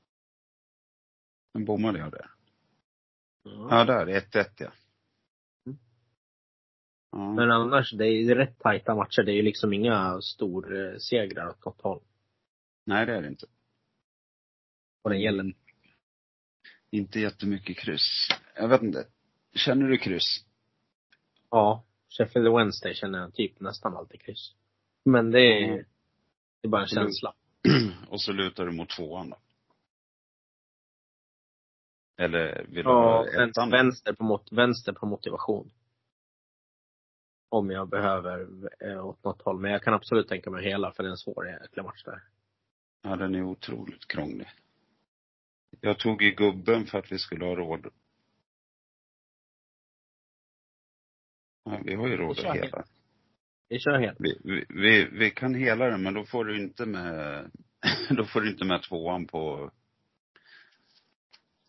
Men 1.54 1.64
bommade 1.64 1.98
jag 1.98 2.10
där? 2.10 2.30
Ja. 3.42 3.66
Ja, 3.70 3.84
där. 3.84 4.06
1-1 4.06 4.46
ja. 4.58 4.72
Mm. 7.16 7.34
Men 7.34 7.50
annars, 7.50 7.92
det 7.92 8.06
är 8.06 8.34
rätt 8.34 8.58
tajta 8.58 8.94
matcher. 8.94 9.22
Det 9.22 9.32
är 9.32 9.36
ju 9.36 9.42
liksom 9.42 9.72
inga 9.72 10.20
storsegrar 10.20 11.48
åt 11.48 11.64
något 11.64 11.80
håll. 11.80 12.02
Nej, 12.84 13.06
det 13.06 13.16
är 13.16 13.22
det 13.22 13.28
inte. 13.28 13.46
Vad 15.02 15.12
det 15.14 15.18
gäller. 15.18 15.54
Inte 16.90 17.20
jättemycket 17.20 17.76
kryss. 17.78 18.28
Jag 18.56 18.68
vet 18.68 18.82
inte. 18.82 19.06
Känner 19.54 19.88
du 19.88 19.98
kryss? 19.98 20.44
Ja. 21.50 21.84
Sheffield 22.08 22.48
Wednesday 22.56 22.94
känner 22.94 23.18
jag 23.18 23.34
typ 23.34 23.60
nästan 23.60 23.96
alltid 23.96 24.20
kryss. 24.20 24.54
Men 25.04 25.30
det 25.30 25.40
är, 25.40 25.60
Ja. 25.76 25.76
det 26.60 26.66
är 26.66 26.68
bara 26.68 26.82
en 26.82 26.88
känsla. 26.88 27.34
Och 28.08 28.20
så 28.20 28.32
lutar 28.32 28.66
du 28.66 28.72
mot 28.72 28.90
tvåan 28.90 29.30
då? 29.30 29.36
Eller 32.16 32.64
vill 32.64 32.74
du 32.84 32.90
Ja, 32.90 33.16
ha 33.16 33.22
vänster, 33.22 33.42
ettan? 33.48 33.70
vänster, 33.70 34.12
på 34.12 34.24
mot, 34.24 34.52
vänster 34.52 34.92
på 34.92 35.06
motivation. 35.06 35.70
Om 37.48 37.70
jag 37.70 37.88
behöver 37.88 38.48
eh, 38.80 39.06
åt 39.06 39.24
något 39.24 39.42
håll. 39.42 39.60
Men 39.60 39.70
jag 39.72 39.82
kan 39.82 39.94
absolut 39.94 40.28
tänka 40.28 40.50
mig 40.50 40.64
hela, 40.64 40.92
för 40.92 41.02
det 41.02 41.08
är 41.08 41.10
en 41.10 41.16
svår 41.16 41.46
jäkla 41.48 41.82
match 41.82 42.02
där. 42.04 42.22
Ja, 43.02 43.16
den 43.16 43.34
är 43.34 43.42
otroligt 43.42 44.06
krånglig. 44.08 44.48
Jag 45.80 45.98
tog 45.98 46.22
ju 46.22 46.30
gubben 46.30 46.86
för 46.86 46.98
att 46.98 47.12
vi 47.12 47.18
skulle 47.18 47.44
ha 47.44 47.54
råd. 47.56 47.86
Ja, 51.64 51.80
vi 51.84 51.94
har 51.94 52.08
ju 52.08 52.16
råd 52.16 52.38
att 52.38 52.56
hela. 52.56 52.84
Vi 53.68 53.78
kör 53.78 53.98
helt. 53.98 54.20
Vi, 54.20 54.40
vi, 54.44 54.64
vi, 54.68 55.04
vi 55.04 55.30
kan 55.30 55.54
hela 55.54 55.86
den, 55.86 56.02
men 56.02 56.14
då 56.14 56.24
får 56.24 56.44
du 56.44 56.62
inte 56.62 56.86
med, 56.86 57.50
då 58.10 58.24
får 58.24 58.40
du 58.40 58.50
inte 58.50 58.64
med 58.64 58.82
tvåan 58.82 59.26
på 59.26 59.70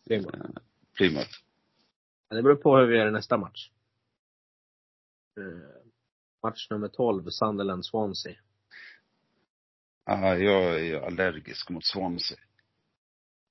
Plymouth. 0.06 0.38
eh, 0.38 0.50
Plymouth. 0.96 1.30
Det 2.28 2.42
beror 2.42 2.56
på 2.56 2.76
hur 2.76 2.86
vi 2.86 2.96
gör 2.96 3.08
i 3.08 3.12
nästa 3.12 3.38
match. 3.38 3.70
Eh, 5.38 5.82
match 6.42 6.70
nummer 6.70 6.88
12, 6.88 7.24
Sunderland-Swansea. 7.30 8.36
Ja, 10.04 10.36
jag 10.36 10.86
är 10.86 11.00
allergisk 11.00 11.70
mot 11.70 11.84
Swansea. 11.84 12.38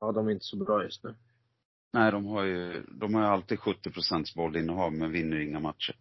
Ja, 0.04 0.12
de 0.12 0.28
är 0.28 0.32
inte 0.32 0.46
så 0.46 0.58
bra 0.58 0.84
just 0.84 1.04
nu. 1.04 1.16
Nej, 1.94 2.12
de 2.12 2.26
har 2.26 2.44
ju, 2.44 2.84
de 2.92 3.14
har 3.14 3.22
ju 3.22 3.28
alltid 3.28 3.60
70 3.60 3.92
procents 3.92 4.36
bollinnehav 4.36 4.94
men 4.94 5.12
vinner 5.12 5.40
inga 5.40 5.60
matcher. 5.60 5.96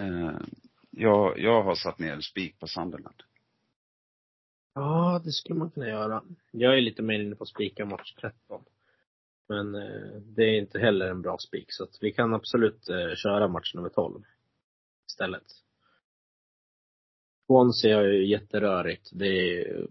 Eh, 0.00 0.40
jag, 0.90 1.38
jag 1.38 1.62
har 1.62 1.74
satt 1.74 1.98
ner 1.98 2.12
en 2.12 2.22
spik 2.22 2.58
på 2.58 2.66
Sunderland. 2.66 3.22
Ja, 4.74 5.20
det 5.24 5.32
skulle 5.32 5.58
man 5.58 5.70
kunna 5.70 5.88
göra. 5.88 6.24
Jag 6.50 6.76
är 6.76 6.80
lite 6.80 7.02
mer 7.02 7.20
inne 7.20 7.36
på 7.36 7.42
att 7.42 7.48
spika 7.48 7.84
match 7.84 8.14
13. 8.20 8.64
Men 9.48 9.74
eh, 9.74 10.20
det 10.20 10.42
är 10.42 10.58
inte 10.58 10.78
heller 10.78 11.06
en 11.06 11.22
bra 11.22 11.38
spik, 11.38 11.66
så 11.72 11.84
att 11.84 11.98
vi 12.00 12.12
kan 12.12 12.34
absolut 12.34 12.88
eh, 12.88 13.14
köra 13.16 13.48
match 13.48 13.74
nummer 13.74 13.88
12 13.88 14.24
istället. 15.08 15.46
Swansea 17.46 18.00
är 18.00 18.08
ju 18.08 18.26
jätterörigt. 18.26 19.10
Det 19.12 19.26
är 19.26 19.86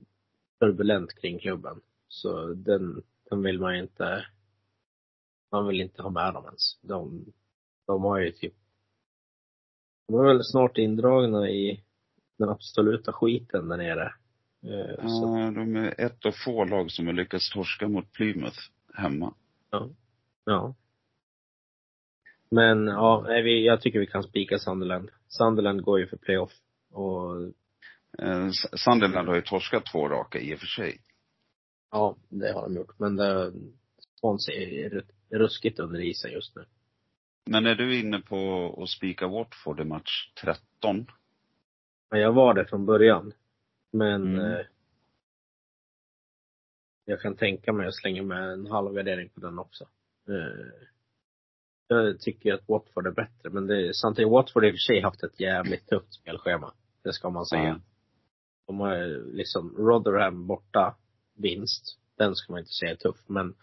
turbulent 0.60 1.14
kring 1.14 1.40
klubben. 1.40 1.82
Så 2.12 2.54
den, 2.54 3.04
den 3.30 3.42
vill 3.42 3.60
man 3.60 3.76
inte, 3.76 4.26
man 5.52 5.68
vill 5.68 5.82
inte 5.82 6.02
ha 6.02 6.10
med 6.10 6.34
dem 6.34 6.46
ens. 6.46 6.80
De, 6.82 7.26
de 7.88 8.04
har 8.04 8.20
ju 8.20 8.32
typ, 8.32 8.54
de 10.08 10.20
är 10.20 10.24
väl 10.24 10.44
snart 10.44 10.78
indragna 10.78 11.50
i 11.50 11.84
den 12.38 12.50
absoluta 12.50 13.14
skiten 13.14 13.70
där 13.70 13.78
nere. 13.78 14.14
Eh, 14.64 15.08
så, 15.08 15.38
Ja, 15.40 15.52
de 15.52 15.76
är 15.76 16.02
ett 16.02 16.26
av 16.26 16.32
få 16.46 16.66
lag 16.66 16.92
som 16.92 17.06
har 17.06 17.14
lyckats 17.14 17.50
torska 17.50 17.88
mot 17.88 18.12
Plymouth 18.12 18.60
hemma. 18.94 19.34
ja. 20.46 20.76
Men 22.50 22.88
ja, 22.88 23.22
vi, 23.22 23.66
jag 23.66 23.82
tycker 23.82 24.00
vi 24.00 24.08
kan 24.08 24.24
spika 24.24 24.60
Sunderland. 24.60 25.10
Sunderland 25.28 25.84
går 25.84 26.00
ju 26.00 26.08
för 26.08 26.18
playoff. 26.18 26.52
Och 26.92 27.52
Eh, 28.20 28.50
Sunderland 28.86 29.28
har 29.28 29.36
ju 29.36 29.42
torskat 29.42 29.86
två 29.86 30.10
raka 30.10 30.40
i 30.40 30.56
och 30.56 30.60
för 30.60 30.66
sig. 30.68 30.98
Ja, 31.92 32.16
det 32.30 32.52
har 32.54 32.62
de 32.62 32.76
gjort. 32.76 33.00
Men 33.00 33.16
det, 33.16 33.54
Swansea 34.20 34.56
är 34.56 34.90
ru- 34.90 35.12
ruskigt 35.30 35.80
under 35.80 36.00
isen 36.00 36.32
just 36.32 36.56
nu. 36.56 36.66
Men 37.46 37.66
är 37.66 37.76
du 37.76 38.00
inne 38.00 38.20
på 38.20 38.74
att 38.84 38.90
spika 38.90 39.28
Watford 39.28 39.80
i 39.80 39.84
match 39.84 40.32
13? 40.42 41.08
Men 42.12 42.20
jag 42.20 42.34
var 42.34 42.54
det 42.54 42.66
från 42.66 42.86
början. 42.86 43.34
Men 43.92 44.36
Mm. 44.36 44.52
eh, 44.52 44.66
jag 47.06 47.22
kan 47.22 47.36
tänka 47.36 47.74
mig 47.74 47.88
att 47.88 47.96
slänga 47.96 48.24
med 48.24 48.52
en 48.54 48.68
halv 48.68 48.94
gardering 48.94 49.30
på 49.30 49.40
den 49.40 49.60
också. 49.60 49.84
Eh, 50.28 50.88
jag 51.88 52.20
tycker 52.20 52.54
att 52.54 52.68
Watford 52.70 53.08
är 53.08 53.12
bättre, 53.12 53.50
men 53.50 53.68
det 53.68 53.94
samtidigt 53.96 54.32
Watford 54.32 54.64
har 54.64 54.68
i 54.70 54.72
och 54.72 54.74
för 54.74 54.94
sig 54.94 55.02
haft 55.02 55.24
ett 55.24 55.40
jävligt 55.40 55.88
tufft 55.88 56.14
spelschema. 56.14 56.74
Det 57.04 57.14
ska 57.14 57.30
man 57.30 57.46
säga. 57.46 57.64
Ja. 57.64 57.80
De 58.68 58.80
har 58.80 58.98
liksom 59.34 59.76
Rotherham 59.78 60.48
borta, 60.48 60.96
vinst. 61.34 61.98
Den 62.18 62.36
ska 62.36 62.54
man 62.54 62.60
inte 62.60 62.72
säga 62.72 62.92
är 62.92 62.96
tuff, 62.96 63.18
men 63.28 63.56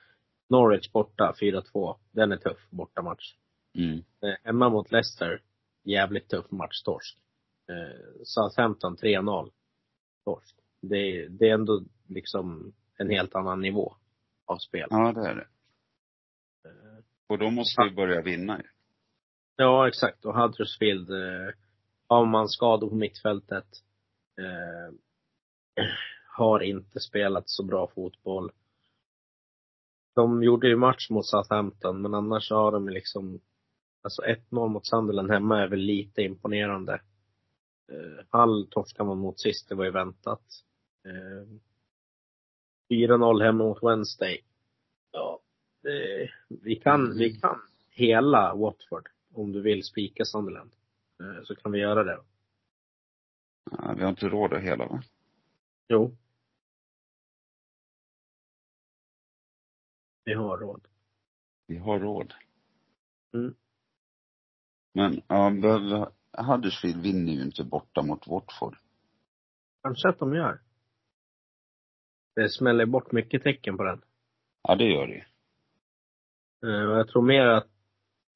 Norwich 0.49 0.93
borta, 0.93 1.35
4-2. 1.41 1.97
Den 2.11 2.33
är 2.33 2.37
tuff, 2.37 2.67
bortamatch. 2.71 3.35
Mm. 3.75 3.99
Eh, 3.99 4.35
hemma 4.45 4.69
mot 4.69 4.91
Leicester, 4.93 5.43
jävligt 5.85 6.29
tuff 6.29 6.51
match, 6.51 6.83
torsk. 6.85 7.19
Eh, 7.69 8.23
Southampton 8.25 8.97
3-0, 8.97 9.51
torsk. 10.25 10.57
Det, 10.81 10.97
är- 10.97 11.29
det 11.29 11.49
är 11.49 11.55
ändå 11.55 11.85
liksom 12.09 12.73
en 12.97 13.11
helt 13.11 13.35
annan 13.35 13.61
nivå 13.61 13.97
av 14.47 14.59
spel. 14.59 14.87
Ja, 14.91 15.13
det 15.13 15.29
är 15.29 15.35
det. 15.35 15.49
Eh, 16.69 17.05
Och 17.27 17.39
då 17.39 17.51
måste 17.51 17.83
vi 17.85 17.91
börja 17.91 18.23
vinna 18.23 18.59
ju. 18.59 18.69
Ja, 19.57 19.89
exakt. 19.89 20.25
Och 20.25 20.35
Huddersfield 20.41 21.11
eh, 21.11 21.55
har 22.09 22.27
man 22.27 22.49
skador 22.49 22.89
på 22.89 22.95
mittfältet. 22.95 23.67
Eh, 24.39 24.95
har 26.39 26.61
inte 26.61 27.01
spelat 27.01 27.49
så 27.49 27.65
bra 27.65 27.91
fotboll. 27.95 28.51
De 30.15 30.43
gjorde 30.43 30.69
ju 30.69 30.77
match 30.77 31.11
mot 31.11 31.27
Southampton, 31.27 32.03
men 32.03 32.15
annars 32.15 32.51
har 32.51 32.73
de 32.73 32.89
liksom 32.89 33.41
Alltså 34.03 34.23
1-0 34.23 34.69
mot 34.69 34.87
Sunderland 34.87 35.31
hemma 35.31 35.63
är 35.63 35.69
väl 35.69 35.79
lite 35.79 36.23
imponerande. 36.23 37.01
Eh, 37.93 38.25
Hall 38.31 38.67
torskade 38.71 39.09
man 39.09 39.19
mot 39.19 39.41
sist, 39.41 39.69
det 39.69 39.75
var 39.75 39.85
ju 39.85 39.91
väntat. 39.91 40.43
Eh, 41.05 41.49
4-0 42.91 43.43
hemma 43.43 43.65
mot 43.65 43.83
Wednesday. 43.83 44.45
Ja, 45.13 45.41
det, 45.83 46.31
vi 46.49 46.77
kan, 46.77 47.19
vi 47.19 47.41
kan 47.41 47.61
hela 47.91 48.55
Watford 48.55 49.09
om 49.35 49.53
du 49.53 49.63
vill 49.63 49.85
spika 49.85 50.25
Sunderland. 50.25 50.71
Eh, 51.21 51.45
så 51.45 51.55
kan 51.57 51.73
vi 51.73 51.79
göra 51.79 52.05
det. 52.05 52.21
Ja, 53.71 53.95
vi 53.97 54.03
har 54.03 54.09
inte 54.09 54.29
råd 54.29 54.53
att 54.53 54.63
hela 54.63 54.87
va? 54.87 55.03
Jo. 55.89 56.17
Vi 60.29 60.35
har 60.35 60.59
råd. 60.59 60.89
Vi 61.67 61.79
har 61.79 61.99
råd. 62.01 62.35
Mm. 63.35 63.55
Men, 64.95 65.23
ja, 65.29 66.13
Huddersfield 66.43 67.03
vinner 67.03 67.33
ju 67.33 67.43
inte 67.43 67.65
borta 67.65 68.03
mot 68.03 68.27
Watford. 68.27 68.77
Kanske 69.83 70.09
att 70.09 70.19
de 70.19 70.35
gör. 70.35 70.61
Det 72.35 72.49
smäller 72.49 72.87
bort 72.87 73.13
mycket 73.13 73.43
tecken 73.43 73.77
på 73.77 73.85
den. 73.85 74.03
Ja, 74.63 74.75
det 74.75 74.85
gör 74.85 75.07
det. 75.07 75.27
Eh, 76.67 76.83
jag 76.83 77.09
tror 77.09 77.23
mer 77.23 77.47
att 77.47 77.69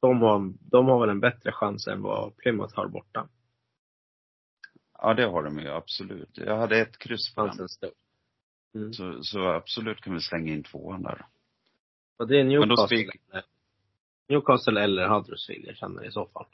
de 0.00 0.22
har, 0.22 0.52
de 0.60 0.86
har 0.86 1.00
väl 1.00 1.10
en 1.10 1.20
bättre 1.20 1.52
chans 1.52 1.86
än 1.86 2.02
vad 2.02 2.36
Plymouth 2.36 2.76
har 2.76 2.88
borta. 2.88 3.28
Ja, 4.98 5.14
det 5.14 5.24
har 5.24 5.42
de 5.42 5.58
ju 5.58 5.68
absolut. 5.68 6.38
Jag 6.38 6.56
hade 6.56 6.80
ett 6.80 6.98
kryss 6.98 7.34
på 7.34 7.46
den. 7.46 7.68
Mm. 8.74 8.92
Så, 8.92 9.22
så 9.22 9.48
absolut 9.48 10.00
kan 10.00 10.14
vi 10.14 10.20
slänga 10.20 10.52
in 10.52 10.62
tvåan 10.62 11.02
där. 11.02 11.26
Och 12.16 12.28
det 12.28 12.40
är 12.40 12.44
Newcastle. 12.44 12.86
spik- 12.96 13.20
Newcastle 14.28 14.80
eller 14.84 15.08
Huddersfield 15.08 15.64
jag 15.66 15.76
känner 15.76 16.06
i 16.06 16.10
så 16.12 16.26
fall. 16.26 16.46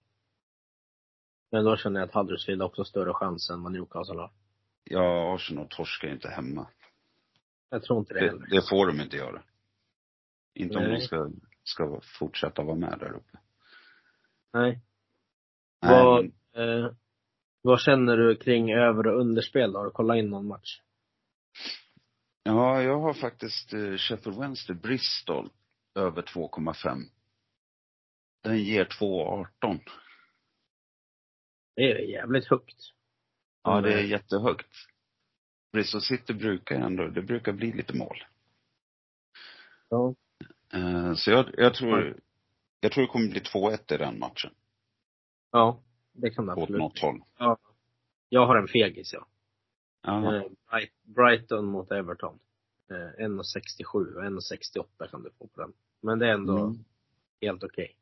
Men 1.51 1.64
då 1.64 1.77
känner 1.77 2.01
jag 2.01 2.09
att 2.09 2.14
Huddersfield 2.14 2.61
har 2.62 2.68
också 2.68 2.85
större 2.85 3.14
chans 3.14 3.51
än 3.51 3.62
vad 3.62 3.73
Newcastle 3.73 4.16
har. 4.21 4.31
Ja, 4.85 5.35
Arsenal 5.35 5.66
torskar 5.71 6.09
inte 6.09 6.29
hemma. 6.29 6.66
Jag 7.71 7.83
tror 7.83 7.99
inte 7.99 8.14
det 8.14 8.21
Det, 8.21 8.27
heller. 8.27 8.47
det 8.51 8.68
får 8.71 8.87
de 8.87 9.01
inte 9.01 9.16
göra. 9.16 9.42
Inte 10.55 10.77
om 10.79 10.83
Nej. 10.85 10.92
de 10.92 11.01
ska, 11.01 11.31
ska 11.64 12.01
fortsätta 12.18 12.62
vara 12.62 12.77
med 12.77 12.97
där 13.01 13.12
uppe. 13.12 13.38
Nej. 14.53 14.81
Nej, 15.83 16.05
Vad, 16.05 16.25
eh, 16.53 16.92
vad 17.62 17.81
känner 17.81 18.16
du 18.16 18.37
kring 18.37 18.73
över 18.73 19.07
och 19.07 19.21
underspel? 19.21 19.75
Har 19.75 19.85
du 19.85 19.90
kollat 19.90 20.16
in 20.16 20.31
någon 20.31 20.47
match? 20.47 20.81
Ja, 22.48 22.82
jag 22.82 23.00
har 23.00 23.14
faktiskt 23.14 23.72
eh, 23.72 23.96
Sheffield 23.96 24.38
Wednesday 24.38 24.76
Bristol 24.76 25.50
över 25.94 26.22
2,5. 26.22 27.02
Den 28.42 28.58
ger 28.58 28.84
2,18. 28.84 29.80
Det 31.76 31.82
är 31.82 31.98
jävligt 31.98 32.46
högt. 32.50 32.76
Ja, 33.62 33.80
det 33.80 33.92
är 33.92 33.98
Mm. 33.98 34.11
jättehögt. 34.11 34.66
Bristol 35.72 36.00
City 36.00 36.34
brukar 36.34 36.74
ändå, 36.80 37.06
det 37.08 37.22
brukar 37.22 37.52
bli 37.52 37.72
lite 37.72 37.96
mål. 37.96 38.24
Ja. 39.88 40.14
Eh, 40.72 41.14
Så 41.14 41.30
jag, 41.30 41.46
jag 41.58 41.74
tror, 41.74 42.20
jag 42.80 42.92
tror 42.92 43.02
det 43.02 43.08
kommer 43.12 43.28
bli 43.28 43.40
2-1 43.40 43.94
i 43.94 43.96
den 43.96 44.18
matchen. 44.18 44.54
Ja, 45.52 45.82
det 46.12 46.30
kan 46.30 46.46
det 46.46 46.52
Åt 46.52 46.58
absolut. 46.62 46.78
något 46.78 46.98
håll. 46.98 47.22
Jag 48.28 48.46
har 48.46 48.56
en 48.56 48.68
fegis 48.68 49.12
ja. 49.12 49.26
Eh, 50.06 50.20
Bright- 50.70 50.92
Brighton 51.02 51.64
mot 51.64 51.92
Everton. 51.92 52.38
Eh, 52.90 53.24
1,67 53.24 54.14
och 54.16 54.24
1,68 54.24 55.06
kan 55.11 55.22
du 55.22 55.30
få 55.38 55.46
på 55.46 55.61
den. 55.61 55.72
Men 56.02 56.18
det 56.18 56.26
är 56.26 56.32
ändå 56.34 56.58
Mm. 56.58 56.84
helt 57.40 57.64
okej. 57.64 57.96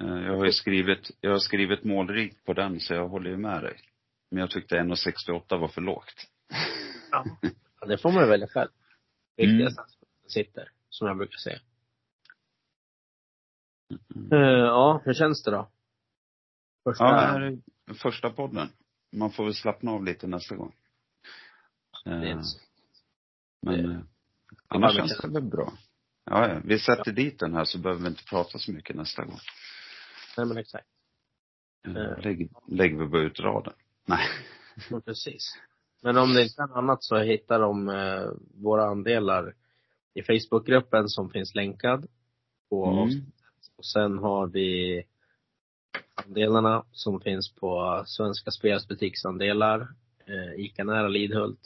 Eh, 0.00 0.06
Jag 0.26 0.36
har 0.36 0.44
ju 0.44 0.52
skrivit, 0.52 1.10
jag 1.20 1.30
har 1.30 1.38
skrivit 1.38 1.84
målrikt 1.84 2.44
på 2.44 2.52
den 2.52 2.80
så 2.80 2.94
jag 2.94 3.08
håller 3.08 3.30
ju 3.30 3.36
med 3.36 3.62
dig. 3.62 3.80
Men 4.30 4.40
jag 4.40 4.50
tyckte 4.50 4.76
1,68 4.78 5.56
var 5.58 5.68
för 5.68 5.80
lågt. 5.80 6.26
Ja. 7.10 7.24
ja. 7.80 7.86
Det 7.86 7.98
får 7.98 8.12
man 8.12 8.22
ju 8.24 8.28
välja 8.30 8.46
själv. 8.48 8.70
Mm. 9.36 9.50
Viktigast 9.50 9.78
att 9.78 9.96
den 10.22 10.30
sitter, 10.30 10.70
som 10.88 11.08
jag 11.08 11.16
brukar 11.16 11.36
säga. 11.38 11.58
Eh, 14.32 14.38
ja, 14.48 15.02
hur 15.04 15.14
känns 15.14 15.42
det 15.42 15.50
då? 15.50 15.68
Första, 16.84 17.04
Ja, 17.04 17.10
det 17.12 17.26
här 17.26 17.40
är 17.40 17.94
första 17.94 18.30
podden. 18.30 18.68
Man 19.12 19.30
får 19.30 19.44
väl 19.44 19.54
slappna 19.54 19.90
av 19.90 20.04
lite 20.04 20.26
nästa 20.26 20.56
gång. 20.56 20.74
Det 22.10 22.28
är 22.28 22.32
Eh, 22.32 22.40
så. 22.42 22.58
Men 23.62 23.82
det- 23.82 23.92
eh, 23.94 24.00
annars 24.68 24.96
bara 24.96 25.08
känns 25.08 25.20
det 25.22 25.28
väl 25.28 25.42
bra. 25.42 25.72
Ja, 26.24 26.48
ja. 26.48 26.60
Vi 26.64 26.78
sätter 26.78 27.12
dit 27.12 27.38
den 27.38 27.54
här 27.54 27.64
så 27.64 27.78
behöver 27.78 28.02
vi 28.02 28.08
inte 28.08 28.24
prata 28.24 28.58
så 28.58 28.72
mycket 28.72 28.96
nästa 28.96 29.24
gång. 29.24 29.38
Nej 30.36 30.46
men 30.46 30.56
exakt. 30.58 30.86
Eh. 31.86 32.18
Lägg, 32.24 32.50
lägger 32.68 32.96
vi 32.98 33.06
bara 33.06 33.22
ut 33.22 33.40
raden. 33.40 33.72
Nej. 34.06 34.26
Ja, 34.90 35.00
precis. 35.00 35.56
Men 36.02 36.16
om 36.18 36.34
det 36.34 36.42
inte 36.42 36.62
är 36.62 36.78
annat 36.78 37.04
så 37.04 37.18
hittar 37.18 37.60
de 37.60 37.88
eh, 37.88 38.28
våra 38.62 38.84
andelar 38.84 39.54
i 40.14 40.22
Facebookgruppen 40.22 41.08
som 41.08 41.30
finns 41.30 41.54
länkad 41.54 42.06
på. 42.70 42.86
Mm. 42.86 43.24
Och 43.76 43.86
sen 43.86 44.18
har 44.18 44.46
vi 44.46 45.02
andelarna 46.14 46.84
som 46.92 47.20
finns 47.20 47.54
på 47.54 48.02
Svenska 48.06 48.50
Spels 48.50 48.88
butiksandelar, 48.88 49.80
eh, 50.26 50.64
ICA 50.64 50.84
Nära 50.84 51.08
Lidhult. 51.08 51.60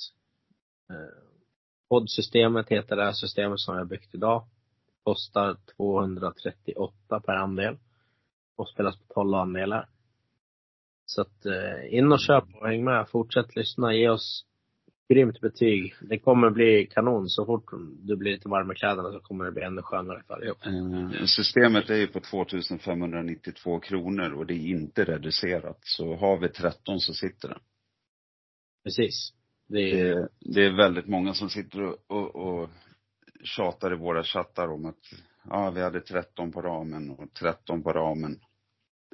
Eh, 0.92 1.22
Poddsystemet 1.88 2.68
heter 2.68 2.96
det 2.96 3.04
här 3.04 3.12
systemet 3.12 3.60
som 3.60 3.76
har 3.76 3.84
byggt 3.84 4.14
idag. 4.14 4.46
Kostar 5.04 5.56
238 5.76 7.20
per 7.20 7.32
andel. 7.32 7.78
Och 8.56 8.68
spelas 8.68 8.96
på 8.96 9.14
12 9.14 9.34
andelar. 9.34 9.88
Så 11.06 11.20
att 11.20 11.46
eh, 11.46 11.94
in 11.94 12.12
och 12.12 12.20
köp 12.20 12.44
och 12.54 12.68
häng 12.68 12.84
med. 12.84 13.08
Fortsätt 13.08 13.56
lyssna. 13.56 13.94
Ge 13.94 14.08
oss 14.08 14.44
grymt 15.08 15.40
betyg. 15.40 15.94
Det 16.00 16.18
kommer 16.18 16.50
bli 16.50 16.86
kanon. 16.86 17.28
Så 17.28 17.46
fort 17.46 17.70
du 17.98 18.16
blir 18.16 18.32
lite 18.32 18.48
varm 18.48 18.72
i 18.72 18.74
kläderna 18.74 19.12
så 19.12 19.20
kommer 19.20 19.44
det 19.44 19.52
bli 19.52 19.62
ännu 19.62 19.82
skönare 19.82 20.22
för 20.26 20.34
allihop. 20.34 20.66
Eh, 20.66 21.24
Systemet 21.24 21.90
är 21.90 21.96
ju 21.96 22.06
på 22.06 22.20
2592 22.20 23.80
kronor 23.80 24.32
och 24.32 24.46
det 24.46 24.54
är 24.54 24.68
inte 24.68 25.04
reducerat. 25.04 25.78
Så 25.80 26.16
har 26.16 26.38
vi 26.38 26.48
13 26.48 27.00
så 27.00 27.14
sitter 27.14 27.48
den. 27.48 27.58
Precis. 28.84 29.32
Det 29.72 30.00
är, 30.00 30.14
Det, 30.14 30.28
det 30.40 30.66
är 30.66 30.76
väldigt 30.76 31.06
många 31.06 31.34
som 31.34 31.50
sitter 31.50 31.82
och, 31.82 31.96
och, 32.06 32.36
och 32.36 32.68
tjatar 33.44 33.92
i 33.92 33.96
våra 33.96 34.22
chattar 34.24 34.68
om 34.68 34.86
att 34.86 34.98
ja, 35.50 35.70
vi 35.70 35.82
hade 35.82 36.00
13 36.00 36.52
på 36.52 36.62
ramen 36.62 37.10
och 37.10 37.34
13 37.34 37.82
på 37.82 37.92
ramen. 37.92 38.40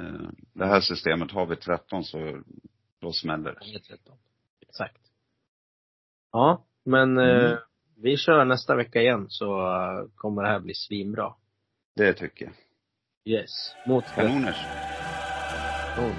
Eh, 0.01 0.29
Det 0.53 0.67
här 0.67 0.81
systemet, 0.81 1.31
har 1.33 1.47
vi 1.47 1.57
13 1.57 2.05
så 2.05 2.43
då 3.01 3.13
smäller 3.13 3.53
det. 3.61 3.67
Inget 3.69 3.85
13. 3.85 4.17
Exakt. 4.61 5.01
Ja, 6.33 6.65
men 6.85 7.19
eh, 7.19 7.45
Mm. 7.45 7.59
vi 7.97 8.17
kör 8.17 8.45
nästa 8.45 8.77
vecka 8.77 9.01
igen 9.01 9.27
så 9.29 9.61
eh, 9.61 10.09
kommer 10.15 10.43
det 10.43 10.49
här 10.49 10.61
bli 10.61 10.75
svinbra. 10.75 11.35
Det 11.97 12.13
tycker 12.13 12.45
jag. 12.45 12.55
Yes. 13.35 13.51
Mot 13.87 14.05
Kanoners. 14.15 14.57
kanon. 15.97 16.13